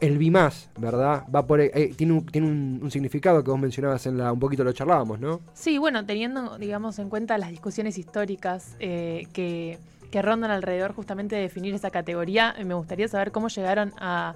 el 0.00 0.18
BIMAS, 0.18 0.70
¿verdad? 0.78 1.24
Va 1.34 1.46
por, 1.46 1.60
eh, 1.60 1.94
tiene 1.96 2.12
un, 2.14 2.88
significado 2.90 3.42
que 3.42 3.50
vos 3.50 3.60
mencionabas 3.60 4.06
en 4.06 4.18
la. 4.18 4.32
Un 4.32 4.38
poquito 4.38 4.64
lo 4.64 4.72
charlábamos, 4.72 5.18
¿no? 5.18 5.40
Sí, 5.54 5.78
bueno, 5.78 6.04
teniendo, 6.06 6.58
digamos, 6.58 6.98
en 6.98 7.08
cuenta 7.08 7.36
las 7.38 7.50
discusiones 7.50 7.98
históricas 7.98 8.76
eh, 8.78 9.26
que, 9.32 9.78
rondan 10.22 10.50
alrededor 10.50 10.94
justamente 10.94 11.36
de 11.36 11.42
definir 11.42 11.74
esa 11.74 11.90
categoría. 11.90 12.54
Me 12.64 12.74
gustaría 12.74 13.08
saber 13.08 13.32
cómo 13.32 13.48
llegaron 13.48 13.92
a, 13.98 14.34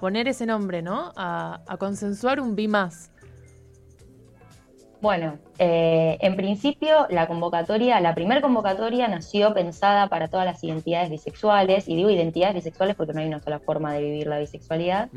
poner 0.00 0.28
ese 0.28 0.46
nombre, 0.46 0.82
¿no? 0.82 1.12
A, 1.16 1.76
consensuar 1.78 2.40
un 2.40 2.54
más. 2.68 3.10
Bueno, 5.04 5.36
eh, 5.58 6.16
en 6.22 6.34
principio 6.34 7.06
la 7.10 7.26
convocatoria, 7.26 8.00
la 8.00 8.14
primera 8.14 8.40
convocatoria 8.40 9.06
nació 9.06 9.52
pensada 9.52 10.08
para 10.08 10.28
todas 10.28 10.46
las 10.46 10.64
identidades 10.64 11.10
bisexuales, 11.10 11.90
y 11.90 11.94
digo 11.94 12.08
identidades 12.08 12.54
bisexuales 12.54 12.96
porque 12.96 13.12
no 13.12 13.20
hay 13.20 13.26
una 13.26 13.38
sola 13.40 13.58
forma 13.58 13.92
de 13.92 14.00
vivir 14.00 14.26
la 14.26 14.38
bisexualidad. 14.38 15.10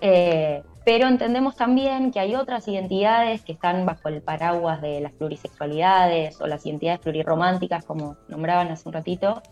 Eh, 0.00 0.62
pero 0.82 1.08
entendemos 1.08 1.56
también 1.56 2.10
que 2.10 2.20
hay 2.20 2.36
otras 2.36 2.66
identidades 2.68 3.42
que 3.42 3.52
están 3.52 3.84
bajo 3.84 4.08
el 4.08 4.22
paraguas 4.22 4.80
de 4.80 5.02
las 5.02 5.12
plurisexualidades 5.12 6.40
o 6.40 6.46
las 6.46 6.64
identidades 6.64 7.00
plurirrománticas, 7.00 7.84
como 7.84 8.16
nombraban 8.28 8.68
hace 8.68 8.88
un 8.88 8.94
ratito, 8.94 9.42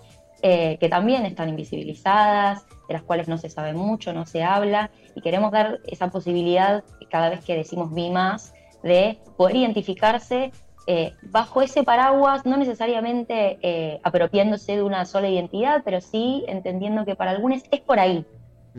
eh, 0.40 0.78
que 0.80 0.88
también 0.88 1.26
están 1.26 1.50
invisibilizadas, 1.50 2.64
de 2.88 2.94
las 2.94 3.02
cuales 3.02 3.28
no 3.28 3.36
se 3.36 3.50
sabe 3.50 3.74
mucho, 3.74 4.14
no 4.14 4.24
se 4.24 4.42
habla, 4.42 4.90
y 5.14 5.20
queremos 5.20 5.52
dar 5.52 5.80
esa 5.86 6.08
posibilidad 6.08 6.82
cada 7.10 7.28
vez 7.28 7.44
que 7.44 7.54
decimos 7.54 7.92
vi 7.92 8.08
más 8.08 8.54
de 8.86 9.18
poder 9.36 9.56
identificarse 9.56 10.52
eh, 10.86 11.14
bajo 11.22 11.62
ese 11.62 11.82
paraguas, 11.82 12.46
no 12.46 12.56
necesariamente 12.56 14.00
apropiándose 14.02 14.76
de 14.76 14.82
una 14.82 15.04
sola 15.04 15.28
identidad, 15.28 15.82
pero 15.84 16.00
sí 16.00 16.44
entendiendo 16.46 17.04
que 17.04 17.16
para 17.16 17.32
algunos 17.32 17.62
es 17.70 17.80
por 17.80 17.98
ahí, 17.98 18.24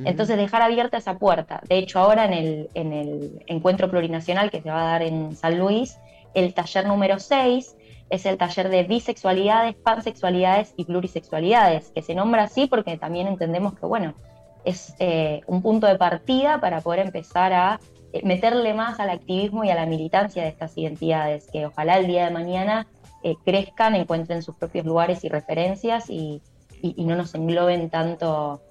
entonces 0.05 0.37
dejar 0.37 0.61
abierta 0.61 0.97
esa 0.97 1.17
puerta. 1.17 1.61
De 1.67 1.79
hecho, 1.79 1.99
ahora 1.99 2.25
en 2.25 2.33
el, 2.33 2.69
en 2.75 2.93
el 2.93 3.43
encuentro 3.47 3.89
plurinacional 3.89 4.51
que 4.51 4.61
se 4.61 4.69
va 4.69 4.81
a 4.81 4.91
dar 4.91 5.01
en 5.01 5.35
San 5.35 5.57
Luis, 5.57 5.97
el 6.33 6.53
taller 6.53 6.85
número 6.85 7.19
6 7.19 7.75
es 8.09 8.25
el 8.25 8.37
taller 8.37 8.69
de 8.69 8.83
bisexualidades, 8.83 9.75
pansexualidades 9.75 10.73
y 10.77 10.85
plurisexualidades, 10.85 11.91
que 11.91 12.01
se 12.01 12.15
nombra 12.15 12.43
así 12.43 12.67
porque 12.67 12.97
también 12.97 13.27
entendemos 13.27 13.73
que, 13.77 13.85
bueno, 13.85 14.13
es 14.63 14.95
eh, 14.99 15.41
un 15.47 15.61
punto 15.61 15.87
de 15.87 15.97
partida 15.97 16.59
para 16.59 16.81
poder 16.81 16.99
empezar 16.99 17.53
a 17.53 17.79
eh, 17.79 17.79
meterle 18.23 18.73
más 18.73 18.99
al 18.99 19.09
activismo 19.09 19.63
y 19.63 19.69
a 19.69 19.75
la 19.75 19.85
militancia 19.85 20.43
de 20.43 20.49
estas 20.49 20.77
identidades, 20.77 21.47
que 21.51 21.65
ojalá 21.65 21.97
el 21.97 22.07
día 22.07 22.25
de 22.25 22.31
mañana 22.31 22.87
eh, 23.23 23.35
crezcan, 23.45 23.95
encuentren 23.95 24.43
sus 24.43 24.55
propios 24.55 24.85
lugares 24.85 25.23
y 25.23 25.29
referencias 25.29 26.09
y, 26.09 26.41
y 26.81 27.05
no 27.05 27.15
nos 27.15 27.33
engloben 27.35 27.89
tanto 27.89 28.61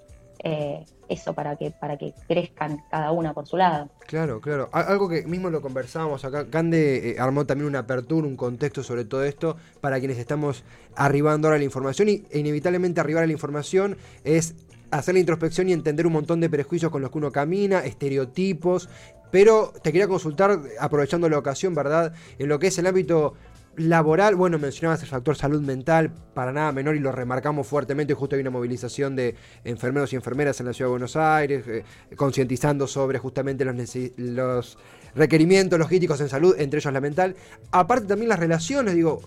eh, 0.44 0.84
eso 1.08 1.34
para 1.34 1.56
que, 1.56 1.70
para 1.70 1.96
que 1.96 2.12
crezcan 2.26 2.82
cada 2.90 3.12
una 3.12 3.32
por 3.32 3.46
su 3.46 3.56
lado. 3.56 3.88
Claro, 4.06 4.40
claro. 4.40 4.68
Algo 4.72 5.08
que 5.08 5.24
mismo 5.24 5.50
lo 5.50 5.62
conversábamos 5.62 6.24
acá, 6.24 6.48
Cande 6.50 7.10
eh, 7.10 7.16
armó 7.18 7.46
también 7.46 7.68
una 7.68 7.80
apertura, 7.80 8.26
un 8.26 8.36
contexto 8.36 8.82
sobre 8.82 9.04
todo 9.04 9.24
esto, 9.24 9.56
para 9.80 9.98
quienes 9.98 10.18
estamos 10.18 10.64
arribando 10.96 11.48
ahora 11.48 11.56
a 11.56 11.58
la 11.58 11.64
información 11.64 12.08
y 12.08 12.24
e 12.30 12.40
inevitablemente 12.40 13.00
arribar 13.00 13.22
a 13.22 13.26
la 13.26 13.32
información 13.32 13.96
es 14.24 14.54
hacer 14.90 15.14
la 15.14 15.20
introspección 15.20 15.68
y 15.68 15.72
entender 15.72 16.06
un 16.06 16.12
montón 16.12 16.40
de 16.40 16.48
prejuicios 16.48 16.90
con 16.90 17.02
los 17.02 17.10
que 17.10 17.18
uno 17.18 17.32
camina, 17.32 17.80
estereotipos, 17.80 18.88
pero 19.30 19.72
te 19.82 19.92
quería 19.92 20.08
consultar, 20.08 20.60
aprovechando 20.80 21.28
la 21.28 21.38
ocasión, 21.38 21.74
¿verdad? 21.74 22.12
En 22.38 22.48
lo 22.48 22.58
que 22.58 22.68
es 22.68 22.78
el 22.78 22.86
ámbito 22.86 23.34
laboral, 23.76 24.36
bueno, 24.36 24.58
mencionabas 24.58 25.02
el 25.02 25.08
factor 25.08 25.36
salud 25.36 25.60
mental, 25.60 26.10
para 26.34 26.52
nada 26.52 26.72
menor 26.72 26.96
y 26.96 26.98
lo 26.98 27.12
remarcamos 27.12 27.66
fuertemente. 27.66 28.14
Justo 28.14 28.34
hay 28.34 28.40
una 28.40 28.50
movilización 28.50 29.14
de 29.16 29.34
enfermeros 29.64 30.12
y 30.12 30.16
enfermeras 30.16 30.58
en 30.60 30.66
la 30.66 30.72
ciudad 30.72 30.88
de 30.88 30.92
Buenos 30.92 31.16
Aires, 31.16 31.64
eh, 31.68 31.84
concientizando 32.16 32.86
sobre 32.86 33.18
justamente 33.18 33.64
los, 33.64 33.76
los 34.16 34.78
requerimientos 35.14 35.78
logísticos 35.78 36.20
en 36.20 36.28
salud, 36.28 36.54
entre 36.58 36.78
ellos 36.78 36.92
la 36.92 37.00
mental. 37.00 37.36
Aparte 37.70 38.06
también 38.06 38.28
las 38.28 38.38
relaciones, 38.38 38.94
digo, 38.94 39.20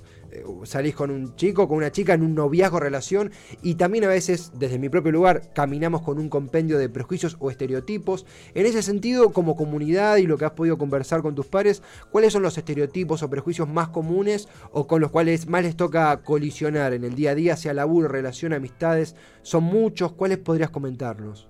salís 0.64 0.96
con 0.96 1.12
un 1.12 1.36
chico, 1.36 1.68
con 1.68 1.78
una 1.78 1.92
chica 1.92 2.14
en 2.14 2.24
un 2.24 2.36
noviazgo, 2.36 2.80
relación, 2.80 3.32
y 3.62 3.76
también 3.76 4.04
a 4.04 4.08
veces, 4.08 4.52
desde 4.56 4.80
mi 4.80 4.90
propio 4.90 5.12
lugar, 5.12 5.54
caminamos 5.54 6.02
con 6.02 6.20
un 6.20 6.30
compendio 6.30 6.78
de 6.78 6.90
prejuicios 6.90 7.38
o 7.40 7.50
estereotipos. 7.50 8.26
En 8.54 8.66
ese 8.66 8.82
sentido, 8.82 9.32
como 9.32 9.56
comunidad 9.56 10.18
y 10.18 10.28
lo 10.28 10.38
que 10.38 10.46
has 10.46 10.52
podido 10.52 10.78
conversar 10.78 11.22
con 11.22 11.36
tus 11.36 11.48
pares, 11.48 11.82
¿cuáles 12.12 12.34
son 12.34 12.42
los 12.42 12.58
estereotipos 12.58 13.24
o 13.24 13.30
prejuicios 13.30 13.68
más 13.68 13.90
comunes 13.90 14.48
o 14.72 14.88
con 14.88 15.02
los 15.02 15.12
cuales 15.12 15.48
más 15.48 15.64
les 15.64 15.76
toca 15.76 16.22
colisionar 16.24 16.94
en 16.94 17.04
el 17.04 17.16
día 17.16 17.32
a 17.32 17.36
día, 17.36 17.58
sea 17.58 17.74
laburo, 17.74 18.08
relación, 18.08 18.54
amistades? 18.54 19.16
¿Son 19.42 19.64
muchos? 19.64 20.14
¿Cuáles 20.14 20.38
podrías 20.38 20.70
comentarnos? 20.70 21.48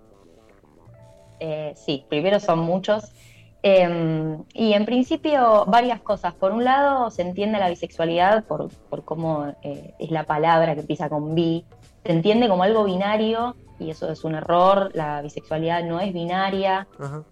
Eh, 1.40 1.74
sí, 1.76 2.06
primero 2.10 2.40
son 2.40 2.60
muchos. 2.60 3.14
Em, 3.62 4.44
y 4.54 4.74
en 4.74 4.86
principio 4.86 5.66
varias 5.68 6.00
cosas. 6.02 6.34
Por 6.34 6.52
un 6.52 6.64
lado, 6.64 7.10
se 7.12 7.24
entiende 7.24 7.60
la 7.60 7.70
bisexualidad 7.70 8.46
por, 8.46 8.70
por 8.90 9.04
cómo 9.04 9.54
eh, 9.64 9.94
es 10.00 10.12
la 10.12 10.24
palabra 10.24 10.76
que 10.76 10.82
empieza 10.82 11.10
con 11.10 11.36
bi. 11.36 11.66
Se 12.06 12.14
entiende 12.14 12.48
como 12.48 12.64
algo 12.64 12.86
binario 12.86 13.58
y 13.78 13.90
eso 13.90 14.10
es 14.10 14.24
un 14.24 14.36
error. 14.36 14.92
La 14.94 15.22
bisexualidad 15.22 15.84
no 15.84 16.00
es 16.00 16.14
binaria. 16.14 16.88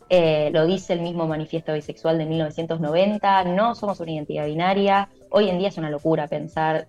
Eh, 0.10 0.50
lo 0.52 0.66
dice 0.66 0.94
el 0.94 1.02
mismo 1.02 1.28
manifiesto 1.28 1.74
bisexual 1.74 2.18
de 2.18 2.26
1990. 2.26 3.46
No 3.46 3.76
somos 3.76 4.00
una 4.02 4.12
identidad 4.12 4.46
binaria. 4.46 5.10
Hoy 5.30 5.50
en 5.50 5.60
día 5.60 5.70
es 5.70 5.78
una 5.78 5.90
locura 5.90 6.28
pensar 6.28 6.88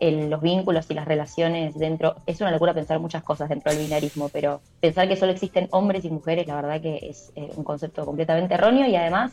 eh, 0.00 0.28
los 0.28 0.40
vínculos 0.40 0.86
y 0.88 0.94
las 0.94 1.06
relaciones 1.06 1.78
dentro. 1.78 2.16
Es 2.24 2.40
una 2.40 2.50
locura 2.50 2.72
pensar 2.72 2.98
muchas 3.00 3.22
cosas 3.22 3.50
dentro 3.50 3.70
del 3.70 3.82
binarismo, 3.82 4.30
pero 4.30 4.62
pensar 4.80 5.06
que 5.06 5.16
solo 5.16 5.32
existen 5.32 5.68
hombres 5.72 6.06
y 6.06 6.10
mujeres, 6.10 6.46
la 6.46 6.56
verdad 6.56 6.80
que 6.80 6.96
es 7.02 7.32
eh, 7.36 7.50
un 7.54 7.64
concepto 7.64 8.06
completamente 8.06 8.54
erróneo 8.54 8.86
y 8.86 8.96
además, 8.96 9.32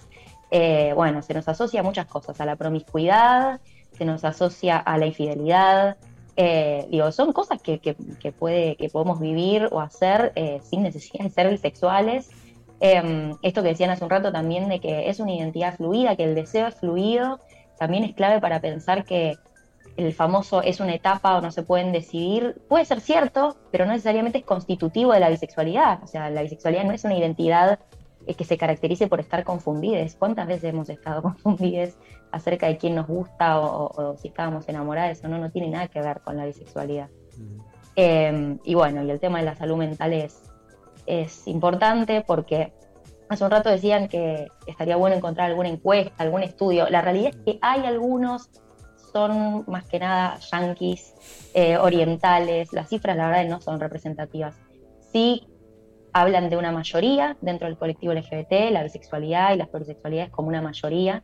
eh, 0.51 0.91
bueno, 0.93 1.21
se 1.21 1.33
nos 1.33 1.47
asocia 1.47 1.79
a 1.79 1.83
muchas 1.83 2.05
cosas, 2.05 2.41
a 2.41 2.45
la 2.45 2.57
promiscuidad, 2.57 3.61
se 3.97 4.03
nos 4.03 4.25
asocia 4.25 4.77
a 4.77 4.97
la 4.97 5.05
infidelidad. 5.05 5.95
Eh, 6.35 6.85
digo, 6.91 7.13
son 7.13 7.31
cosas 7.31 7.61
que, 7.61 7.79
puede, 8.37 8.75
que 8.75 8.89
podemos 8.89 9.21
vivir 9.21 9.69
o 9.71 9.79
hacer 9.79 10.33
sin 10.63 10.83
necesidad 10.83 11.23
de 11.23 11.29
ser 11.29 11.49
bisexuales. 11.49 12.29
Em, 12.81 13.35
esto 13.41 13.63
que 13.63 13.69
decían 13.69 13.89
hace 13.89 14.03
un 14.03 14.09
rato 14.09 14.31
también 14.33 14.67
de 14.67 14.79
que 14.79 15.09
es 15.09 15.19
una 15.19 15.33
identidad 15.33 15.75
fluida, 15.75 16.17
que 16.17 16.25
el 16.25 16.35
deseo 16.35 16.67
es 16.67 16.75
fluido, 16.75 17.39
también 17.79 18.03
es 18.03 18.13
clave 18.13 18.39
para 18.39 18.59
pensar 18.59 19.05
que 19.05 19.37
el 19.97 20.13
famoso 20.13 20.61
es 20.61 20.79
una 20.79 20.93
etapa 20.93 21.35
o 21.35 21.41
no 21.41 21.51
se 21.51 21.63
pueden 21.63 21.91
decidir, 21.91 22.61
puede 22.69 22.85
ser 22.85 23.01
cierto, 23.01 23.57
pero 23.71 23.85
no 23.85 23.93
necesariamente 23.93 24.37
es 24.37 24.45
constitutivo 24.45 25.11
de 25.11 25.19
la 25.19 25.29
bisexualidad. 25.29 26.03
O 26.03 26.07
sea, 26.07 26.29
la 26.29 26.43
bisexualidad 26.43 26.83
no 26.83 26.91
es 26.91 27.03
una 27.03 27.17
identidad 27.17 27.79
eh, 28.27 28.35
que 28.35 28.45
se 28.45 28.59
caracterice 28.59 29.07
por 29.07 29.19
estar 29.19 29.43
confundidas. 29.43 30.15
¿Cuántas 30.15 30.45
veces 30.47 30.65
hemos 30.65 30.89
estado 30.89 31.21
confundidas 31.23 31.97
acerca 32.31 32.67
de 32.67 32.77
quién 32.77 32.93
nos 32.93 33.07
gusta 33.07 33.59
o, 33.59 34.15
si 34.17 34.27
estábamos 34.27 34.69
enamoradas 34.69 35.23
o 35.23 35.27
no? 35.29 35.39
No 35.39 35.49
tiene 35.49 35.69
nada 35.69 35.87
que 35.87 35.99
ver 35.99 36.21
con 36.21 36.37
la 36.37 36.45
bisexualidad. 36.45 37.09
Em, 37.95 38.59
y 38.63 38.75
bueno, 38.75 39.03
y 39.03 39.09
el 39.09 39.19
tema 39.19 39.39
de 39.39 39.45
la 39.45 39.55
salud 39.55 39.77
mental 39.77 40.13
es, 40.13 40.43
es 41.07 41.47
importante 41.47 42.21
porque 42.21 42.71
hace 43.29 43.43
un 43.43 43.49
rato 43.49 43.71
decían 43.71 44.07
que 44.07 44.47
estaría 44.67 44.95
bueno 44.95 45.15
encontrar 45.15 45.49
alguna 45.49 45.69
encuesta, 45.69 46.13
algún 46.19 46.43
estudio. 46.43 46.87
La 46.87 47.01
realidad 47.01 47.31
es 47.33 47.37
que 47.37 47.59
hay 47.63 47.83
algunos 47.83 48.51
son 49.17 49.63
más 49.67 49.85
que 49.85 49.97
nada 49.97 50.37
yanquis, 50.51 51.15
eh, 51.55 51.75
orientales, 51.77 52.71
las 52.71 52.87
cifras 52.87 53.17
la 53.17 53.27
verdad 53.27 53.45
no 53.47 53.59
son 53.61 53.79
representativas. 53.79 54.55
Sí 55.11 55.47
hablan 56.13 56.49
de 56.51 56.57
una 56.57 56.71
mayoría 56.71 57.35
dentro 57.41 57.67
del 57.67 57.77
colectivo 57.77 58.13
LGBT, 58.13 58.71
la 58.71 58.83
bisexualidad 58.83 59.53
y 59.53 59.57
las 59.57 59.69
plurisexualidades 59.69 60.29
como 60.29 60.49
una 60.49 60.61
mayoría, 60.61 61.23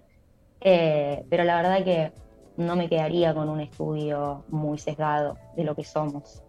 eh, 0.62 1.24
pero 1.30 1.44
la 1.44 1.56
verdad 1.58 1.84
que 1.84 2.12
no 2.58 2.76
me 2.76 2.90
quedaría 2.90 3.34
con 3.34 3.48
un 3.48 3.60
estudio 3.60 4.44
muy 4.48 4.80
sesgado 4.80 5.38
de 5.56 5.64
lo 5.64 5.76
que 5.76 5.84
somos. 5.84 6.42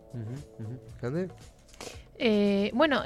Eh, 2.17 2.71
bueno, 2.75 3.03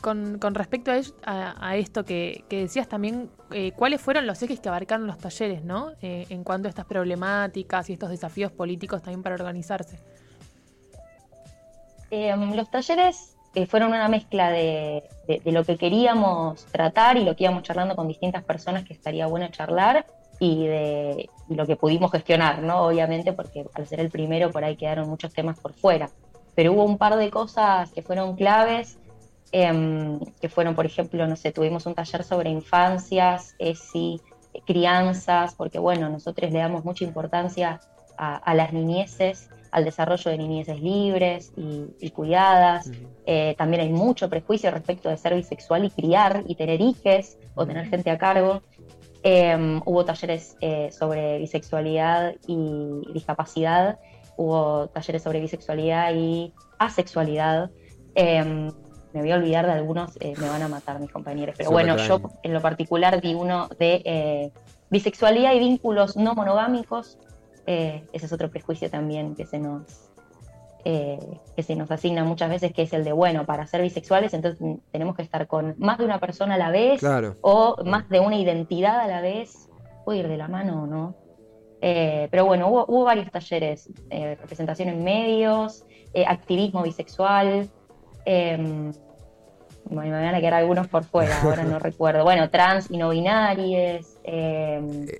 con, 0.00 0.54
respecto 0.54 0.92
a, 1.24 1.76
esto 1.76 2.04
que, 2.04 2.44
decías 2.48 2.88
también, 2.88 3.30
eh, 3.50 3.72
¿cuáles 3.72 4.00
fueron 4.00 4.26
los 4.26 4.40
ejes 4.42 4.60
que 4.60 4.68
abarcaron 4.68 5.06
los 5.06 5.18
talleres, 5.18 5.64
¿no? 5.64 5.92
Eh, 6.00 6.26
en 6.28 6.44
cuanto 6.44 6.68
a 6.68 6.70
estas 6.70 6.86
problemáticas 6.86 7.90
y 7.90 7.94
estos 7.94 8.10
desafíos 8.10 8.52
políticos 8.52 9.02
también 9.02 9.22
para 9.22 9.34
organizarse. 9.34 9.98
los 12.10 12.70
talleres 12.70 13.36
fueron 13.68 13.88
una 13.90 14.08
mezcla 14.08 14.50
de, 14.50 15.02
lo 15.44 15.64
que 15.64 15.76
queríamos 15.76 16.64
tratar 16.66 17.16
y 17.16 17.24
lo 17.24 17.34
que 17.36 17.44
íbamos 17.44 17.64
charlando 17.64 17.96
con 17.96 18.06
distintas 18.08 18.44
personas 18.44 18.84
que 18.84 18.94
estaría 18.94 19.26
bueno 19.26 19.48
charlar 19.48 20.06
y 20.38 20.66
de 20.66 21.30
lo 21.48 21.66
que 21.66 21.76
pudimos 21.76 22.10
gestionar, 22.10 22.62
¿no? 22.62 22.86
Obviamente, 22.86 23.32
porque 23.32 23.66
al 23.74 23.86
ser 23.86 24.00
el 24.00 24.10
primero 24.10 24.50
por 24.50 24.64
ahí 24.64 24.76
quedaron 24.76 25.08
muchos 25.08 25.32
temas 25.32 25.58
por 25.58 25.72
fuera 25.74 26.10
pero 26.54 26.72
hubo 26.72 26.84
un 26.84 26.98
par 26.98 27.16
de 27.16 27.30
cosas 27.30 27.90
que 27.92 28.02
fueron 28.02 28.36
claves, 28.36 28.98
em, 29.52 30.18
que 30.40 30.48
fueron, 30.48 30.74
por 30.74 30.86
ejemplo, 30.86 31.26
no 31.26 31.36
sé, 31.36 31.52
tuvimos 31.52 31.86
un 31.86 31.94
taller 31.94 32.24
sobre 32.24 32.50
infancias, 32.50 33.54
ESI, 33.58 34.20
crianzas, 34.66 35.54
porque 35.54 35.78
bueno, 35.78 36.08
nosotros 36.08 36.50
le 36.50 36.58
damos 36.58 36.84
mucha 36.84 37.04
importancia 37.04 37.80
a, 38.16 38.54
las 38.54 38.72
niñeces, 38.72 39.48
al 39.72 39.84
desarrollo 39.84 40.30
de 40.30 40.38
niñeces 40.38 40.80
libres 40.80 41.52
y, 41.56 42.10
cuidadas. 42.10 42.90
Eh, 43.26 43.54
también 43.58 43.82
hay 43.82 43.88
mucho 43.88 44.28
prejuicio 44.28 44.70
respecto 44.70 45.08
de 45.08 45.16
ser 45.16 45.34
bisexual 45.34 45.84
y 45.84 45.90
criar 45.90 46.44
y 46.46 46.54
tener 46.54 46.80
hijes 46.80 47.38
o 47.54 47.66
tener 47.66 47.88
gente 47.88 48.10
a 48.10 48.18
cargo. 48.18 48.62
Em, 49.24 49.80
hubo 49.84 50.04
talleres 50.04 50.56
eh, 50.60 50.90
sobre 50.92 51.38
bisexualidad 51.38 52.34
y 52.46 53.02
discapacidad 53.12 53.98
hubo 54.36 54.88
talleres 54.88 55.22
sobre 55.22 55.40
bisexualidad 55.40 56.14
y 56.14 56.52
asexualidad. 56.78 57.70
Em, 58.14 58.70
me 59.12 59.20
voy 59.20 59.30
a 59.30 59.36
olvidar 59.36 59.66
de 59.66 59.72
algunos, 59.72 60.16
eh, 60.20 60.34
me 60.38 60.48
van 60.48 60.62
a 60.62 60.68
matar 60.68 60.98
mis 61.00 61.10
compañeros. 61.10 61.54
Pero 61.58 61.70
bueno, 61.70 61.96
yo 61.96 62.20
en 62.42 62.54
lo 62.54 62.60
particular 62.60 63.20
di 63.20 63.34
uno 63.34 63.68
de 63.78 64.02
eh, 64.04 64.52
bisexualidad 64.90 65.54
y 65.54 65.58
vínculos 65.58 66.16
no 66.16 66.34
monogámicos. 66.34 67.18
Eh, 67.66 68.04
ese 68.12 68.26
es 68.26 68.32
otro 68.32 68.50
prejuicio 68.50 68.90
también 68.90 69.34
que 69.34 69.46
se 69.46 69.58
nos 69.58 70.08
que 70.84 71.62
se 71.62 71.76
nos 71.76 71.88
asigna 71.92 72.24
muchas 72.24 72.50
veces, 72.50 72.72
que 72.72 72.82
es 72.82 72.92
el 72.92 73.04
de, 73.04 73.12
bueno, 73.12 73.46
para 73.46 73.68
ser 73.68 73.82
bisexuales, 73.82 74.34
entonces 74.34 74.60
mm, 74.60 74.74
tenemos 74.90 75.14
que 75.14 75.22
estar 75.22 75.46
con 75.46 75.76
más 75.78 75.96
de 75.98 76.04
una 76.04 76.18
persona 76.18 76.56
a 76.56 76.58
la 76.58 76.72
vez 76.72 76.98
Claro. 76.98 77.36
o 77.40 77.76
más 77.84 78.08
de 78.08 78.18
una 78.18 78.36
identidad 78.36 78.98
a 78.98 79.06
la 79.06 79.20
vez. 79.20 79.68
Puede 80.04 80.18
ir 80.18 80.28
de 80.28 80.36
la 80.36 80.48
mano 80.48 80.82
o 80.82 80.86
no. 80.88 81.14
Eh, 81.84 82.28
pero 82.30 82.46
bueno, 82.46 82.68
hubo, 82.68 82.84
hubo 82.86 83.04
varios 83.04 83.30
talleres, 83.30 83.88
eh, 84.10 84.36
representación 84.40 84.88
en 84.88 85.02
medios, 85.02 85.84
eh, 86.14 86.24
activismo 86.26 86.82
bisexual. 86.84 87.68
bueno, 88.24 90.10
me 90.10 90.10
van 90.10 90.34
a 90.34 90.40
quedar 90.40 90.54
algunos 90.54 90.86
por 90.86 91.04
fuera, 91.04 91.42
ahora 91.42 91.64
no 91.64 91.78
recuerdo. 91.80 92.22
Bueno, 92.22 92.48
trans 92.50 92.88
y 92.90 92.96
no 92.98 93.10
binarias. 93.10 94.18
em, 94.24 95.06
Eh, 95.08 95.18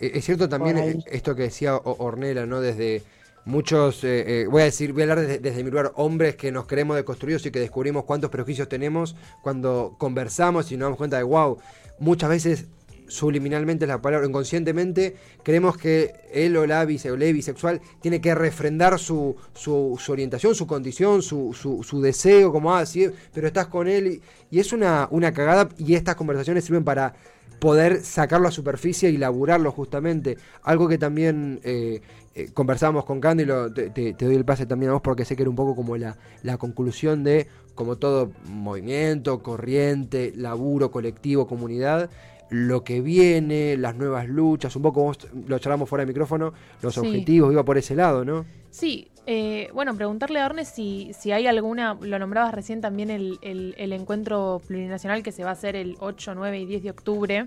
Es 0.00 0.24
cierto 0.24 0.48
también 0.48 0.78
eh, 0.78 0.98
esto 1.06 1.34
que 1.36 1.42
decía 1.42 1.76
Ornella, 1.76 2.46
¿no? 2.46 2.60
Desde 2.60 3.02
muchos, 3.44 4.02
eh, 4.04 4.42
eh, 4.42 4.46
voy 4.46 4.62
a 4.62 4.64
decir, 4.64 4.92
voy 4.92 5.02
a 5.02 5.04
hablar 5.04 5.20
desde, 5.20 5.38
desde 5.38 5.62
mi 5.62 5.70
lugar, 5.70 5.92
hombres 5.96 6.36
que 6.36 6.50
nos 6.50 6.66
creemos 6.66 6.96
deconstruidos 6.96 7.44
y 7.46 7.50
que 7.50 7.60
descubrimos 7.60 8.04
cuántos 8.04 8.30
prejuicios 8.30 8.68
tenemos 8.68 9.14
cuando 9.42 9.94
conversamos 9.98 10.72
y 10.72 10.76
nos 10.76 10.86
damos 10.86 10.98
cuenta 10.98 11.16
de, 11.18 11.22
wow, 11.22 11.58
muchas 11.98 12.28
veces 12.30 12.66
subliminalmente 13.10 13.86
la 13.86 14.00
palabra, 14.00 14.26
inconscientemente, 14.26 15.16
creemos 15.42 15.76
que 15.76 16.14
él 16.32 16.56
o 16.56 16.66
la 16.66 16.84
bisexual 16.84 17.80
tiene 18.00 18.20
que 18.20 18.34
refrendar 18.34 18.98
su, 18.98 19.36
su, 19.52 19.98
su 20.00 20.12
orientación, 20.12 20.54
su 20.54 20.66
condición, 20.66 21.22
su, 21.22 21.52
su, 21.52 21.82
su 21.82 22.00
deseo, 22.00 22.52
como, 22.52 22.74
ah, 22.74 22.86
sí, 22.86 23.10
pero 23.34 23.46
estás 23.46 23.66
con 23.66 23.88
él. 23.88 24.22
Y, 24.50 24.58
es 24.60 24.72
una, 24.72 25.08
una 25.10 25.32
cagada 25.32 25.68
y 25.76 25.94
estas 25.94 26.14
conversaciones 26.14 26.64
sirven 26.64 26.84
para 26.84 27.14
poder 27.58 28.02
sacarlo 28.02 28.48
a 28.48 28.50
superficie 28.50 29.10
y 29.10 29.18
laburarlo 29.18 29.70
justamente. 29.72 30.38
Algo 30.62 30.88
que 30.88 30.96
también 30.98 31.60
eh, 31.62 32.00
eh, 32.34 32.48
conversábamos 32.54 33.04
con 33.04 33.20
Candy, 33.20 33.44
lo- 33.44 33.72
te- 33.72 33.90
te 33.90 34.24
doy 34.24 34.34
el 34.36 34.44
pase 34.44 34.64
también 34.66 34.90
a 34.90 34.94
vos 34.94 35.02
porque 35.02 35.24
sé 35.24 35.36
que 35.36 35.42
era 35.42 35.50
un 35.50 35.56
poco 35.56 35.76
como 35.76 35.96
la, 35.96 36.16
la 36.42 36.56
conclusión 36.56 37.22
de, 37.24 37.48
como 37.74 37.96
todo 37.96 38.30
movimiento, 38.46 39.42
corriente, 39.42 40.32
laburo, 40.36 40.90
colectivo, 40.90 41.46
comunidad, 41.46 42.08
lo 42.50 42.82
que 42.84 43.00
viene, 43.00 43.76
las 43.76 43.94
nuevas 43.96 44.28
luchas, 44.28 44.74
un 44.76 44.82
poco 44.82 45.02
vos 45.04 45.18
lo 45.46 45.58
charlamos 45.58 45.88
fuera 45.88 46.02
de 46.04 46.08
micrófono, 46.08 46.52
los 46.82 46.94
Sí. 46.94 47.00
objetivos, 47.00 47.52
iba 47.52 47.64
por 47.64 47.78
ese 47.78 47.94
lado, 47.94 48.24
¿no? 48.24 48.44
Sí, 48.70 49.08
eh, 49.26 49.68
bueno, 49.72 49.94
preguntarle 49.94 50.40
a 50.40 50.46
Orne 50.46 50.64
si, 50.64 51.12
si 51.18 51.30
hay 51.32 51.46
alguna, 51.46 51.94
lo 52.00 52.18
nombrabas 52.18 52.52
recién 52.52 52.80
también 52.80 53.10
el, 53.10 53.38
el- 53.42 53.74
el 53.78 53.92
encuentro 53.92 54.60
plurinacional 54.66 55.22
que 55.22 55.30
se 55.32 55.44
va 55.44 55.50
a 55.50 55.52
hacer 55.52 55.76
el 55.76 55.96
8, 56.00 56.34
9 56.34 56.58
y 56.58 56.66
10 56.66 56.82
de 56.82 56.90
octubre, 56.90 57.46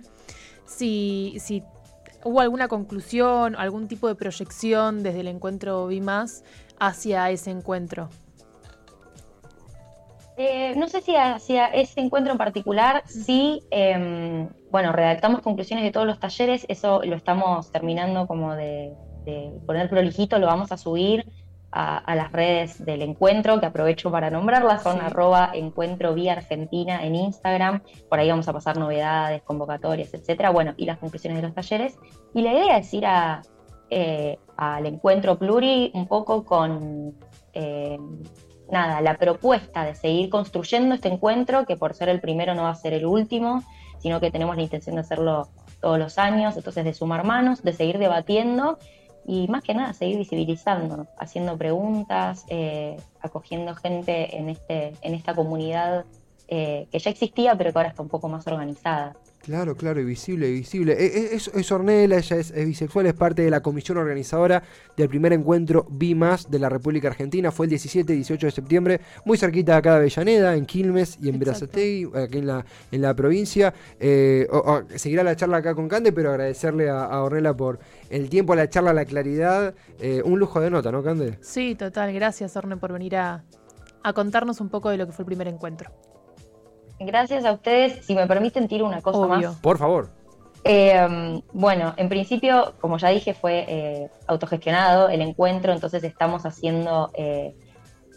si, 0.66 1.36
si 1.40 1.64
hubo 2.24 2.40
alguna 2.40 2.68
conclusión, 2.70 3.56
algún 3.58 3.88
tipo 3.88 4.08
de 4.08 4.16
proyección 4.16 5.04
desde 5.04 5.20
el 5.22 5.28
encuentro 5.28 5.88
BIMAS 5.88 6.44
hacia 6.80 7.30
ese 7.32 7.52
encuentro. 7.52 8.10
Eh, 10.36 10.74
no 10.76 10.88
sé 10.88 11.02
si 11.02 11.16
hacia 11.16 11.68
ese 11.68 12.02
encuentro 12.02 12.32
en 12.32 12.40
particular, 12.40 13.04
sí, 13.06 13.62
eh, 13.70 14.48
bueno, 14.72 14.92
redactamos 14.92 15.42
conclusiones 15.42 15.86
de 15.86 15.92
todos 15.92 16.08
los 16.08 16.20
talleres, 16.20 16.66
eso 16.70 17.02
lo 17.04 17.16
estamos 17.16 17.72
terminando 17.72 18.26
como 18.26 18.56
de, 18.56 18.94
de 19.26 19.52
poner 19.68 19.90
prolijito, 19.90 20.40
lo 20.40 20.48
vamos 20.48 20.72
a 20.72 20.78
subir 20.78 21.24
a, 21.72 22.00
a 22.00 22.16
las 22.16 22.32
redes 22.32 22.84
del 22.84 23.04
encuentro, 23.04 23.60
que 23.60 23.68
aprovecho 23.68 24.10
para 24.10 24.32
nombrarlas, 24.32 24.82
son 24.82 24.96
Sí. 24.96 25.06
arroba 25.06 25.52
encuentro 25.54 26.16
vía 26.16 26.34
Argentina 26.34 27.06
en 27.06 27.14
Instagram, 27.16 27.84
por 28.10 28.20
ahí 28.20 28.30
vamos 28.30 28.48
a 28.48 28.54
pasar 28.54 28.78
novedades, 28.78 29.44
convocatorias, 29.44 30.14
etcétera, 30.16 30.50
bueno, 30.50 30.74
y 30.78 30.86
las 30.86 30.98
conclusiones 30.98 31.42
de 31.42 31.48
los 31.48 31.56
talleres. 31.56 31.98
Y 32.34 32.42
la 32.42 32.54
idea 32.54 32.78
es 32.80 32.92
ir 32.92 33.06
a, 33.06 33.44
eh, 33.92 34.40
al 34.58 34.88
encuentro 34.88 35.38
pluri 35.38 35.92
un 35.94 36.08
poco 36.08 36.44
con... 36.44 37.14
nada, 38.74 39.00
la 39.00 39.18
propuesta 39.18 39.86
de 39.86 39.96
seguir 39.96 40.30
construyendo 40.30 40.96
este 40.96 41.08
encuentro, 41.08 41.66
que 41.66 41.78
por 41.78 41.94
ser 41.94 42.10
el 42.10 42.20
primero 42.20 42.54
no 42.56 42.64
va 42.64 42.72
a 42.72 42.76
ser 42.76 42.94
el 42.94 43.06
último, 43.06 43.64
sino 44.00 44.20
que 44.20 44.32
tenemos 44.32 44.58
la 44.58 44.64
intención 44.64 44.96
de 44.96 45.02
hacerlo 45.02 45.48
todos 45.80 45.98
los 45.98 46.18
años, 46.18 46.58
entonces 46.58 46.84
de 46.84 46.94
sumar 46.94 47.24
manos, 47.24 47.64
de 47.64 47.72
seguir 47.72 48.00
debatiendo 48.00 48.78
y 49.26 49.48
más 49.48 49.64
que 49.64 49.74
nada 49.74 49.94
seguir 49.94 50.18
visibilizando, 50.18 51.08
haciendo 51.18 51.58
preguntas, 51.58 52.46
eh, 52.50 52.98
acogiendo 53.22 53.74
gente 53.76 54.38
en, 54.38 54.50
este, 54.50 54.94
en 55.02 55.14
esta 55.14 55.34
comunidad 55.34 56.06
eh, 56.50 56.88
que 56.92 57.00
ya 57.00 57.10
existía, 57.10 57.56
pero 57.56 57.72
que 57.72 57.80
ahora 57.80 57.90
está 57.90 58.02
un 58.02 58.10
poco 58.10 58.28
más 58.28 58.46
organizada. 58.48 59.16
Claro, 59.44 59.76
claro, 59.76 60.00
y 60.00 60.06
visible, 60.06 60.48
y 60.48 60.54
visible. 60.54 60.94
E- 60.94 61.06
e- 61.06 61.36
Es, 61.36 61.50
es 61.50 61.70
Ornella, 61.70 62.18
ella 62.18 62.38
es, 62.38 62.52
es 62.52 62.66
bisexual, 62.66 63.08
es 63.08 63.14
parte 63.14 63.42
de 63.42 63.50
la 63.50 63.62
comisión 63.62 63.98
organizadora 63.98 64.64
del 64.96 65.10
primer 65.10 65.34
encuentro 65.34 65.86
BIMAS 65.90 66.50
de 66.50 66.60
la 66.60 66.70
República 66.70 67.10
Argentina. 67.10 67.52
Fue 67.52 67.66
el 67.66 67.72
17 67.72 68.14
y 68.14 68.16
18 68.16 68.48
de 68.48 68.52
septiembre, 68.52 69.02
muy 69.26 69.38
cerquita 69.38 69.74
de 69.74 69.78
acá 69.80 69.92
de 69.92 69.98
Avellaneda, 69.98 70.56
en 70.56 70.66
Quilmes 70.66 71.18
y 71.22 71.28
en 71.28 71.36
Exacto. 71.36 71.40
Berazategui, 71.68 72.10
aquí 72.16 72.38
en 72.38 72.48
la, 72.48 72.66
en 72.90 73.02
la 73.02 73.14
provincia. 73.14 73.74
Eh, 74.00 74.48
o- 74.50 74.60
o- 74.60 74.84
seguirá 74.98 75.24
la 75.24 75.36
charla 75.36 75.58
acá 75.58 75.76
con 75.76 75.90
Cande, 75.90 76.14
pero 76.14 76.30
agradecerle 76.30 76.90
a, 76.90 77.04
a 77.04 77.22
Ornella 77.22 77.54
por 77.54 77.80
el 78.10 78.30
tiempo, 78.30 78.56
la 78.56 78.70
charla, 78.70 78.94
la 78.94 79.04
claridad. 79.04 79.76
Eh, 80.00 80.22
un 80.24 80.40
lujo 80.40 80.62
de 80.62 80.70
nota, 80.70 80.90
¿no, 80.90 81.04
Cande? 81.04 81.38
Sí, 81.42 81.76
total, 81.76 82.14
gracias 82.14 82.56
Orne 82.56 82.78
por 82.78 82.94
venir 82.94 83.18
a, 83.18 83.44
a 84.04 84.14
contarnos 84.14 84.62
un 84.62 84.70
poco 84.70 84.90
de 84.90 84.96
lo 84.96 85.06
que 85.06 85.12
fue 85.12 85.24
el 85.24 85.28
primer 85.28 85.50
encuentro. 85.50 85.92
Gracias 87.06 87.46
a 87.46 87.52
ustedes, 87.52 88.06
si 88.06 88.16
me 88.16 88.28
permiten, 88.28 88.68
tiro 88.68 88.86
una 88.86 89.02
cosa 89.02 89.20
Obvio. 89.20 89.50
más. 89.50 89.56
Por 89.58 89.78
favor. 89.78 90.10
Eh, 90.66 91.42
bueno, 91.52 91.94
en 91.98 92.10
principio, 92.10 92.74
como 92.80 92.98
ya 92.98 93.10
dije, 93.10 93.34
fue 93.34 93.66
eh, 93.68 94.10
autogestionado 94.28 95.10
el 95.10 95.22
encuentro, 95.22 95.74
entonces 95.74 96.04
estamos 96.04 96.46
haciendo, 96.46 97.12
eh, 97.16 97.54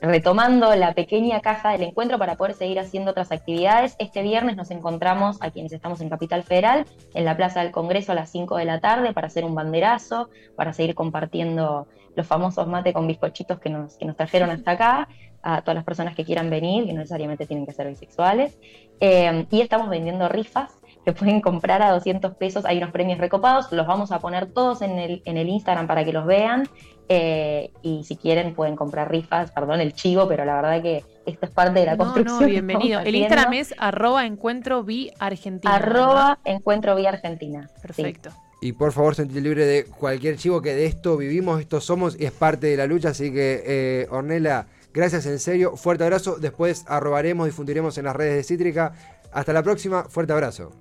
retomando 0.01 0.75
la 0.77 0.94
pequeña 0.94 1.40
caja 1.40 1.72
del 1.72 1.83
encuentro 1.83 2.18
para 2.18 2.37
poder 2.37 2.55
seguir 2.55 2.79
haciendo 2.79 3.11
otras 3.11 3.33
actividades. 3.33 3.96
Este 3.99 4.22
viernes 4.22 4.57
nos 4.57 4.70
encontramos 4.70 5.38
a 5.40 5.51
quienes 5.51 5.72
estamos 5.72 6.01
en 6.01 6.09
Capital 6.09 6.44
Federal, 6.44 6.87
en 7.14 7.25
la 7.25 7.37
Plaza 7.37 7.62
del 7.62 7.72
Congreso 7.72 8.12
a 8.12 8.14
las 8.14 8.31
5 8.31 8.57
de 8.57 8.64
la 8.64 8.81
tarde, 8.81 9.12
para 9.12 9.27
hacer 9.27 9.44
un 9.44 9.55
banderazo, 9.55 10.29
para 10.55 10.72
seguir 10.72 10.94
compartiendo 10.94 11.88
los 12.16 12.26
famosos 12.26 12.66
mate 12.66 12.92
con 12.92 13.07
bizcochitos 13.07 13.61
que 13.61 13.70
nos, 13.70 13.94
que 13.96 14.05
nos 14.07 14.16
trajeron 14.16 14.50
hasta 14.50 14.72
acá, 14.72 15.09
a 15.42 15.61
todas 15.61 15.76
las 15.76 15.85
personas 15.85 16.16
que 16.16 16.24
quieran 16.24 16.50
venir, 16.50 16.87
que 16.87 16.92
no 16.92 16.98
necesariamente 16.98 17.46
tienen 17.46 17.66
que 17.66 17.72
ser 17.72 17.87
bisexuales. 17.87 18.59
Eh, 18.98 19.46
y 19.50 19.61
estamos 19.61 19.88
vendiendo 19.88 20.29
rifas 20.29 20.72
que 21.05 21.12
pueden 21.12 21.40
comprar 21.40 21.83
a 21.83 21.92
200 21.92 22.35
pesos. 22.35 22.64
Hay 22.64 22.79
unos 22.79 22.90
premios 22.90 23.18
recopados, 23.18 23.70
los 23.70 23.87
vamos 23.87 24.11
a 24.11 24.18
poner 24.18 24.46
todos 24.46 24.83
en 24.83 24.98
el, 24.98 25.22
en 25.24 25.37
el 25.37 25.48
Instagram 25.48 25.87
para 25.87 26.05
que 26.05 26.12
los 26.12 26.26
vean. 26.26 26.68
eh, 27.09 27.70
y 27.83 28.02
si 28.02 28.16
quieren 28.16 28.55
pueden 28.55 28.74
comprar 28.74 29.09
rifas, 29.09 29.52
perdón 29.52 29.81
el 29.81 29.92
chivo, 29.92 30.26
pero 30.26 30.44
la 30.44 30.57
verdad 30.57 30.83
que 30.83 31.05
esto 31.26 31.46
es 31.46 31.52
parte 31.52 31.79
de 31.79 31.87
la 31.87 31.92
No, 31.92 31.98
construcción. 31.98 32.40
no, 32.40 32.46
bienvenido. 32.46 32.98
El. 33.00 33.14
Instagram 33.14 33.52
es 33.52 33.72
arroba 33.79 34.26
encuentro 34.26 34.83
bi 34.83 35.12
Argentina. 35.20 35.79
¿verdad? 35.79 35.88
arroba 36.02 36.38
encuentro 36.44 36.96
vía 36.96 37.11
Argentina. 37.11 37.70
Sí. 37.94 38.14
Y 38.61 38.73
por 38.73 38.92
favor, 38.92 39.14
sentirte 39.14 39.42
libre 39.42 39.66
de 39.66 39.85
cualquier 39.85 40.37
chivo 40.37 40.62
que 40.62 40.75
de 40.75 40.87
esto 40.87 41.16
vivimos, 41.16 41.61
esto 41.61 41.81
somos 41.81 42.19
y 42.19 42.25
es 42.25 42.33
parte 42.33 42.66
de 42.69 42.77
la 42.77 42.87
lucha. 42.87 43.11
Así 43.11 43.33
que, 43.33 43.62
eh, 43.66 44.07
Ornella, 44.11 44.66
gracias 44.95 45.27
en 45.27 45.38
serio. 45.38 45.77
Fuerte 45.77 46.05
abrazo. 46.05 46.37
Después 46.40 46.85
arrobaremos, 46.88 47.47
difundiremos 47.47 47.99
en 47.99 48.07
las 48.07 48.16
redes 48.16 48.37
de 48.37 48.42
Cítrica. 48.45 48.92
Hasta 49.33 49.53
la 49.53 49.62
próxima. 49.62 50.05
Fuerte 50.05 50.33
abrazo. 50.33 50.73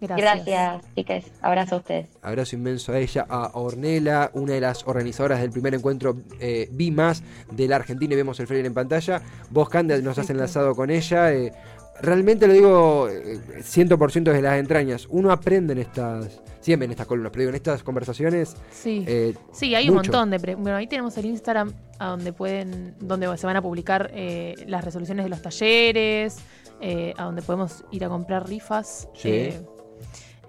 Gracias. 0.00 0.46
Gracias, 0.46 0.82
chicas. 0.94 1.24
Abrazo 1.42 1.74
a 1.74 1.78
ustedes. 1.78 2.06
Abrazo 2.22 2.56
inmenso 2.56 2.92
a 2.92 2.98
ella, 2.98 3.26
a 3.28 3.50
Ornella, 3.54 4.30
una 4.32 4.54
de 4.54 4.60
las 4.60 4.86
organizadoras 4.86 5.40
del 5.40 5.50
primer 5.50 5.74
encuentro 5.74 6.16
eh, 6.38 6.68
BIMAS 6.72 7.22
de 7.50 7.68
la 7.68 7.76
Argentina 7.76 8.14
y 8.14 8.16
vemos 8.16 8.40
el 8.40 8.46
flyer 8.46 8.64
en 8.64 8.72
pantalla. 8.72 9.20
Vos, 9.50 9.68
Cande, 9.68 10.00
nos 10.00 10.18
has 10.18 10.30
enlazado 10.30 10.74
con 10.74 10.90
ella. 10.90 11.32
eh, 11.34 11.52
realmente 12.00 12.46
lo 12.46 12.54
digo 12.54 13.08
eh, 13.10 13.40
100% 13.58 14.22
desde 14.22 14.40
las 14.42 14.58
entrañas. 14.58 15.06
Uno 15.10 15.32
aprende 15.32 15.74
en 15.74 15.80
estas, 15.80 16.40
siempre 16.60 16.84
en 16.84 16.90
estas 16.90 17.06
columnas, 17.06 17.32
pero 17.32 17.40
digo, 17.40 17.50
en 17.50 17.56
estas 17.56 17.82
conversaciones. 17.82 18.56
Sí. 18.70 19.04
eh, 19.06 19.34
Sí, 19.52 19.74
hay 19.74 19.88
un 19.88 19.96
montón 19.96 20.30
de... 20.30 20.38
Bueno, 20.56 20.76
ahí 20.76 20.86
tenemos 20.86 21.16
el 21.18 21.26
Instagram 21.26 21.72
a 21.98 22.08
donde 22.08 22.32
pueden, 22.32 22.94
donde 23.00 23.36
se 23.38 23.46
van 23.46 23.56
a 23.56 23.62
publicar 23.62 24.10
eh, 24.14 24.54
las 24.66 24.84
resoluciones 24.84 25.24
de 25.24 25.30
los 25.30 25.42
talleres, 25.42 26.36
eh, 26.80 27.14
a 27.16 27.24
donde 27.24 27.42
podemos 27.42 27.84
ir 27.90 28.04
a 28.04 28.08
comprar 28.08 28.48
rifas. 28.48 29.08
Sí. 29.14 29.28
eh, 29.30 29.60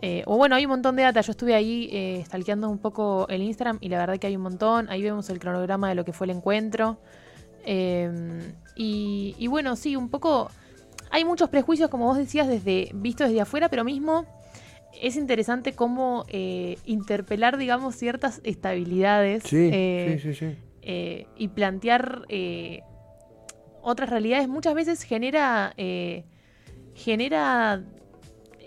eh, 0.02 0.24
o 0.26 0.36
bueno, 0.38 0.56
hay 0.56 0.66
un 0.66 0.72
montón 0.72 0.96
de 0.96 1.04
data. 1.04 1.22
Yo 1.22 1.32
estuve 1.32 1.54
ahí 1.56 1.90
eh, 1.92 2.24
stalkeando 2.26 2.70
un 2.70 2.80
poco 2.80 3.28
el 3.30 3.42
Instagram 3.42 3.78
y 3.82 3.90
la 3.90 3.98
verdad 4.00 4.18
que 4.18 4.28
hay 4.28 4.36
un 4.36 4.42
montón. 4.42 4.90
Ahí 4.90 5.02
vemos 5.02 5.30
el 5.30 5.40
cronograma 5.40 5.90
de 5.90 5.96
lo 5.96 6.04
que 6.04 6.12
fue 6.12 6.26
el 6.26 6.32
encuentro. 6.32 6.98
Eh, 7.66 8.54
y, 8.76 9.36
y 9.38 9.48
bueno, 9.48 9.76
sí, 9.76 9.96
un 9.96 10.10
poco... 10.10 10.50
Hay 11.14 11.26
muchos 11.26 11.50
prejuicios, 11.50 11.90
como 11.90 12.06
vos 12.06 12.18
decías, 12.18 12.48
desde 12.48 12.90
visto 12.94 13.26
desde 13.26 13.42
afuera, 13.42 13.68
pero 13.68 13.84
mismo 13.84 14.26
es 15.00 15.16
interesante 15.16 15.74
cómo 15.74 16.26
eh, 16.30 16.78
interpelar, 16.86 17.58
digamos, 17.58 17.96
ciertas 17.96 18.42
estabilidades 18.44 19.44
Sí, 19.44 19.70
eh, 19.72 20.20
sí, 20.22 20.34
sí, 20.34 20.40
sí. 20.52 20.56
eh, 20.82 21.28
y 21.38 21.48
plantear 21.50 22.26
eh, 22.30 22.82
otras 23.82 24.10
realidades 24.10 24.48
muchas 24.48 24.74
veces 24.76 25.04
genera 25.04 25.74
genera 26.94 27.82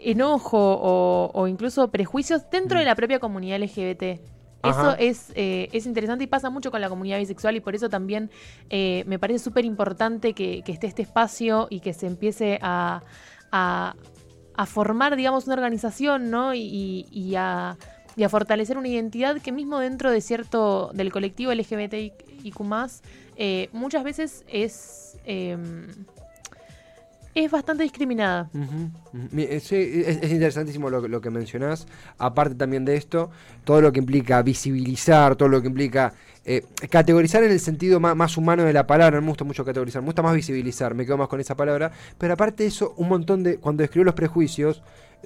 enojo 0.02 0.58
o, 0.58 1.30
o 1.32 1.46
incluso 1.48 1.88
prejuicios 1.90 2.42
dentro 2.50 2.78
de 2.78 2.84
la 2.84 2.94
propia 2.94 3.18
comunidad 3.18 3.56
LGBT. 3.56 4.20
Eso 4.62 4.96
es, 4.98 5.30
eh, 5.34 5.68
es 5.72 5.84
interesante 5.84 6.24
y 6.24 6.26
pasa 6.26 6.48
mucho 6.48 6.70
con 6.70 6.80
la 6.80 6.88
comunidad 6.88 7.18
bisexual 7.18 7.54
y 7.56 7.60
por 7.60 7.74
eso 7.74 7.90
también 7.90 8.30
eh, 8.70 9.04
me 9.06 9.18
parece 9.18 9.38
súper 9.44 9.66
importante 9.66 10.32
que, 10.32 10.62
que 10.62 10.72
esté 10.72 10.86
este 10.86 11.02
espacio 11.02 11.66
y 11.68 11.80
que 11.80 11.92
se 11.92 12.06
empiece 12.06 12.58
a, 12.62 13.02
a- 13.52 13.94
a 14.56 14.66
formar, 14.66 15.16
digamos, 15.16 15.46
una 15.46 15.54
organización, 15.54 16.30
¿no? 16.30 16.54
Y, 16.54 17.06
y- 17.10 17.34
a, 17.36 17.76
y 18.16 18.22
a 18.22 18.28
fortalecer 18.28 18.78
una 18.78 18.88
identidad 18.88 19.40
que 19.40 19.50
mismo 19.50 19.80
dentro 19.80 20.10
de 20.12 20.20
cierto, 20.20 20.90
del 20.94 21.10
colectivo 21.12 21.52
LGBTIQ+, 21.52 22.54
eh, 23.36 23.68
muchas 23.72 24.04
veces 24.04 24.44
es, 24.46 25.16
eh, 25.26 25.56
es 27.34 27.50
bastante 27.50 27.82
discriminada. 27.82 28.50
Eh, 29.36 29.60
Sí, 29.60 29.76
es, 29.76 30.18
es 30.22 30.30
interesantísimo 30.32 30.90
lo, 30.90 31.20
que- 31.20 31.30
mencionás. 31.30 31.86
Aparte 32.18 32.54
también 32.54 32.84
de 32.84 32.96
esto, 32.96 33.30
todo 33.64 33.80
lo 33.80 33.92
que 33.92 33.98
implica 33.98 34.42
visibilizar, 34.42 35.36
todo 35.36 35.48
lo 35.48 35.60
que 35.60 35.68
implica 35.68 36.12
eh, 36.44 36.64
categorizar 36.90 37.42
en 37.42 37.50
el 37.50 37.60
sentido 37.60 38.00
más, 38.00 38.14
más 38.14 38.36
humano 38.36 38.64
de 38.64 38.72
la 38.72 38.86
palabra. 38.86 39.16
No 39.16 39.22
me 39.22 39.28
gusta 39.28 39.44
mucho 39.44 39.64
categorizar, 39.64 40.02
me 40.02 40.06
gusta 40.06 40.22
más 40.22 40.34
visibilizar, 40.34 40.94
me 40.94 41.04
quedo 41.06 41.16
más 41.18 41.28
con 41.28 41.40
esa 41.40 41.56
palabra. 41.56 41.90
Pero 42.18 42.34
aparte 42.34 42.62
de 42.64 42.68
eso, 42.68 42.94
un 42.96 43.08
montón 43.08 43.42
de. 43.42 43.58
Cuando 43.58 43.82
escribo 43.82 44.04
los 44.04 44.14
prejuicios, 44.14 44.82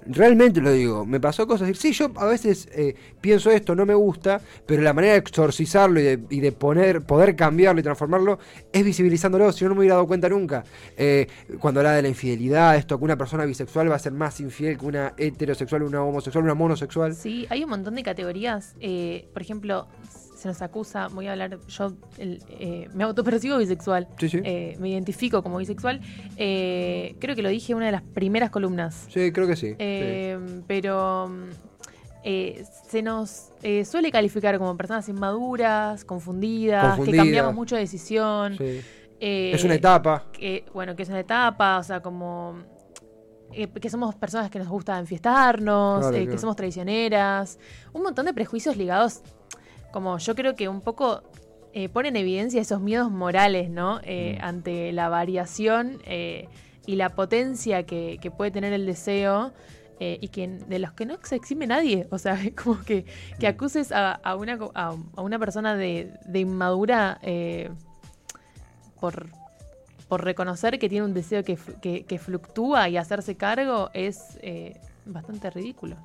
realmente 0.06 0.60
lo 0.60 0.72
digo, 0.72 1.04
me 1.04 1.20
pasó 1.20 1.46
cosas. 1.46 1.76
Sí, 1.78 1.92
yo 1.92 2.10
a 2.16 2.26
veces 2.26 2.68
eh, 2.72 2.94
pienso 3.20 3.50
esto, 3.50 3.74
no 3.74 3.86
me 3.86 3.94
gusta, 3.94 4.40
pero 4.66 4.82
la 4.82 4.92
manera 4.92 5.14
de 5.14 5.20
exorcizarlo 5.20 6.00
y 6.00 6.02
de, 6.02 6.20
y 6.30 6.40
de 6.40 6.52
poner, 6.52 7.02
poder 7.02 7.36
cambiarlo 7.36 7.80
y 7.80 7.82
transformarlo 7.82 8.38
es 8.72 8.84
visibilizándolo, 8.84 9.52
si 9.52 9.64
no, 9.64 9.70
no 9.70 9.74
me 9.74 9.80
hubiera 9.80 9.96
dado 9.96 10.06
cuenta 10.06 10.28
nunca. 10.28 10.64
Eh, 10.96 11.26
cuando 11.58 11.80
habla 11.80 11.92
de 11.92 12.02
la 12.02 12.08
infidelidad, 12.08 12.76
esto, 12.76 12.98
que 12.98 13.04
una 13.04 13.16
persona 13.16 13.44
bisexual 13.44 13.90
va 13.90 13.96
a 13.96 13.98
ser 13.98 14.12
más 14.12 14.40
infiel 14.40 14.78
que 14.78 14.86
una 14.86 15.14
heterosexual, 15.16 15.82
una 15.82 16.02
homosexual, 16.02 16.44
una 16.44 16.54
monosexual. 16.54 17.14
Sí, 17.14 17.46
hay 17.50 17.64
un 17.64 17.70
montón 17.70 17.94
de 17.94 18.02
categorías. 18.02 18.74
eh, 18.80 19.28
por 19.32 19.42
ejemplo, 19.42 19.88
se 20.38 20.46
nos 20.48 20.62
acusa, 20.62 21.08
voy 21.08 21.26
a 21.26 21.32
hablar, 21.32 21.58
yo 21.66 21.92
el, 22.16 22.40
eh, 22.48 22.88
me 22.94 23.02
autopercibo 23.02 23.58
bisexual. 23.58 24.06
Sí, 24.18 24.28
sí. 24.28 24.40
eh, 24.44 24.76
me 24.78 24.88
identifico 24.90 25.42
como 25.42 25.58
bisexual. 25.58 26.00
eh, 26.36 27.16
creo 27.18 27.34
que 27.34 27.42
lo 27.42 27.48
dije 27.48 27.72
en 27.72 27.78
una 27.78 27.86
de 27.86 27.92
las 27.92 28.02
primeras 28.02 28.50
columnas. 28.50 29.06
Sí, 29.10 29.32
creo 29.32 29.46
que 29.48 29.56
sí. 29.56 29.70
sí. 29.70 29.76
Eh, 29.78 30.38
Pero 30.68 31.28
se 32.88 33.02
nos 33.02 33.50
suele 33.84 34.10
calificar 34.12 34.58
como 34.58 34.76
personas 34.76 35.08
inmaduras, 35.08 36.04
confundidas, 36.04 37.00
que 37.00 37.12
cambiamos 37.16 37.54
mucho 37.54 37.74
de 37.74 37.80
decisión. 37.82 38.56
Es 39.20 39.64
una 39.64 39.74
etapa. 39.74 40.26
que, 40.32 40.64
bueno, 40.72 40.94
que 40.94 41.02
es 41.02 41.08
una 41.08 41.20
etapa, 41.20 41.78
o 41.78 41.82
sea, 41.82 42.00
como 42.00 42.58
eh, 43.52 43.66
que 43.68 43.88
somos 43.90 44.14
personas 44.14 44.50
que 44.50 44.58
nos 44.58 44.68
gusta 44.68 44.98
enfiestarnos, 44.98 46.00
Claro, 46.00 46.14
eh, 46.16 46.20
claro. 46.20 46.32
que 46.32 46.38
somos 46.38 46.54
traicioneras, 46.56 47.58
un 47.92 48.02
montón 48.02 48.26
de 48.26 48.34
prejuicios 48.34 48.76
ligados, 48.76 49.22
como 49.92 50.18
yo 50.18 50.34
creo 50.34 50.54
que 50.54 50.68
un 50.68 50.80
poco 50.80 51.22
eh, 51.72 51.88
pone 51.88 52.08
en 52.08 52.16
evidencia 52.16 52.60
esos 52.60 52.80
miedos 52.80 53.10
morales, 53.10 53.70
¿no? 53.70 54.00
Eh, 54.02 54.38
Mm. 54.40 54.44
Ante 54.44 54.92
la 54.92 55.08
variación 55.08 56.00
eh, 56.04 56.48
y 56.86 56.96
la 56.96 57.10
potencia 57.10 57.82
que, 57.84 58.18
que 58.20 58.30
puede 58.30 58.50
tener 58.50 58.72
el 58.72 58.86
deseo. 58.86 59.52
y 60.00 60.28
que 60.28 60.46
de 60.46 60.78
los 60.78 60.92
que 60.92 61.04
no 61.06 61.18
se 61.24 61.34
exime 61.34 61.66
nadie, 61.66 62.06
o 62.12 62.18
sea, 62.18 62.38
como 62.62 62.80
que, 62.84 63.04
que 63.40 63.48
acuses 63.48 63.90
a, 63.90 64.12
a 64.12 64.36
una, 64.36 64.56
a, 64.74 64.94
a 65.16 65.22
una 65.22 65.38
persona 65.40 65.74
de, 65.76 66.12
de 66.24 66.38
inmadura 66.38 67.18
por, 69.00 69.26
por 70.08 70.24
reconocer 70.24 70.78
que 70.78 70.88
tiene 70.88 71.04
un 71.04 71.14
deseo 71.14 71.42
que, 71.44 71.58
que- 71.80 72.04
que 72.04 72.18
fluctúa 72.18 72.88
y 72.88 72.96
hacerse 72.96 73.36
cargo 73.36 73.90
es 73.92 74.38
eh, 74.42 74.76
bastante 75.04 75.50
ridículo. 75.50 75.96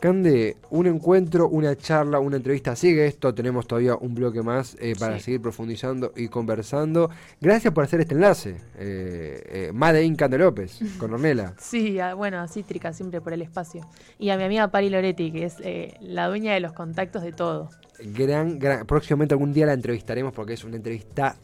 Cande, 0.00 0.56
un 0.70 0.86
encuentro, 0.86 1.46
una 1.48 1.76
charla, 1.76 2.20
una 2.20 2.36
entrevista. 2.38 2.74
Sigue 2.74 3.06
esto, 3.06 3.34
tenemos 3.34 3.66
todavía 3.66 3.96
un 3.96 4.14
bloque 4.14 4.42
más 4.42 4.74
eh, 4.80 4.94
para 4.98 5.18
Sí. 5.18 5.24
seguir 5.24 5.42
profundizando 5.42 6.12
y 6.16 6.28
conversando. 6.28 7.10
Gracias 7.38 7.74
por 7.74 7.84
hacer 7.84 8.00
este 8.00 8.14
enlace. 8.14 8.56
Eh, 8.78 9.70
eh, 9.70 10.16
Cande 10.16 10.38
López, 10.38 10.80
con 10.98 11.12
Ornela. 11.14 11.52
Sí, 11.58 12.00
a- 12.00 12.14
bueno, 12.14 12.40
a 12.40 12.48
Cítrica 12.48 12.94
siempre 12.94 13.20
por 13.20 13.34
el 13.34 13.42
espacio. 13.42 13.86
Y 14.18 14.30
a 14.30 14.38
mi 14.38 14.44
amiga 14.44 14.68
Pari 14.70 14.88
Loretti, 14.88 15.32
que 15.32 15.44
es 15.44 15.56
eh, 15.60 15.94
la 16.00 16.28
dueña 16.28 16.54
de 16.54 16.60
los 16.60 16.72
contactos 16.72 17.22
de 17.22 17.32
todo. 17.32 17.68
Gran, 18.02 18.58
gran, 18.58 18.86
próximamente 18.86 19.34
algún 19.34 19.52
día 19.52 19.66
la 19.66 19.72
entrevistaremos 19.74 20.32
porque 20.32 20.54
es 20.54 20.64
una 20.64 20.76
entrevista 20.76 21.36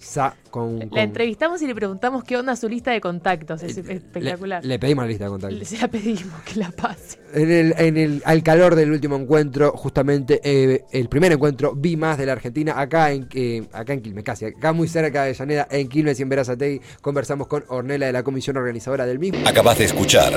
con, 0.51 0.79
La 0.91 1.03
entrevistamos 1.03 1.61
y 1.63 1.67
le 1.67 1.75
preguntamos 1.75 2.25
qué 2.25 2.37
onda 2.37 2.57
su 2.57 2.69
lista 2.69 2.91
de 2.93 3.01
contactos. 3.01 3.63
Es 3.63 3.77
Eh, 3.79 3.85
espectacular. 3.89 4.63
Le, 4.63 4.69
le 4.71 4.79
pedimos 4.79 5.05
la 5.05 5.09
lista 5.09 5.25
de 5.25 5.31
contactos. 5.31 5.59
Le- 5.59 5.65
Se 5.65 5.79
la 5.79 5.89
pedimos 5.89 6.41
que 6.45 6.59
la 6.61 6.71
pase. 6.71 7.19
En 7.35 7.51
el, 7.51 7.75
en 7.77 7.97
el, 7.99 8.23
al 8.25 8.43
calor 8.43 8.75
del 8.75 8.91
último 8.91 9.17
encuentro, 9.17 9.73
justamente 9.73 10.41
eh, 10.43 10.85
el 10.93 11.09
primer 11.09 11.33
encuentro, 11.33 11.75
vi 11.75 11.97
más 11.97 12.17
de 12.17 12.27
la 12.27 12.33
Argentina, 12.33 12.81
acá 12.81 13.13
en, 13.13 13.29
eh, 13.35 13.67
acá 13.73 13.93
en 13.93 14.01
Quilmes, 14.01 14.25
casi, 14.25 14.47
acá 14.47 14.73
muy 14.73 14.89
cerca 14.89 15.25
de 15.25 15.35
Llaneda, 15.35 15.69
en 15.71 15.89
Quilmes 15.89 16.19
y 16.19 16.23
en 16.23 16.29
Verazategui, 16.31 16.81
conversamos 17.03 17.47
con 17.49 17.65
Ornela 17.69 18.07
de 18.07 18.13
la 18.13 18.23
comisión 18.23 18.57
organizadora 18.57 19.05
del 19.05 19.19
mismo. 19.19 19.47
Acabas 19.47 19.77
de 19.79 19.85
escuchar 19.85 20.33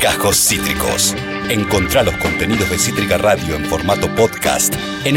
Cajos 0.00 0.36
Cítricos. 0.36 1.16
Encontrá 1.50 2.02
los 2.02 2.16
contenidos 2.18 2.70
de 2.70 2.78
Cítrica 2.78 3.18
Radio 3.18 3.56
en 3.56 3.64
formato 3.64 4.08
podcast 4.14 4.74
en 5.04 5.16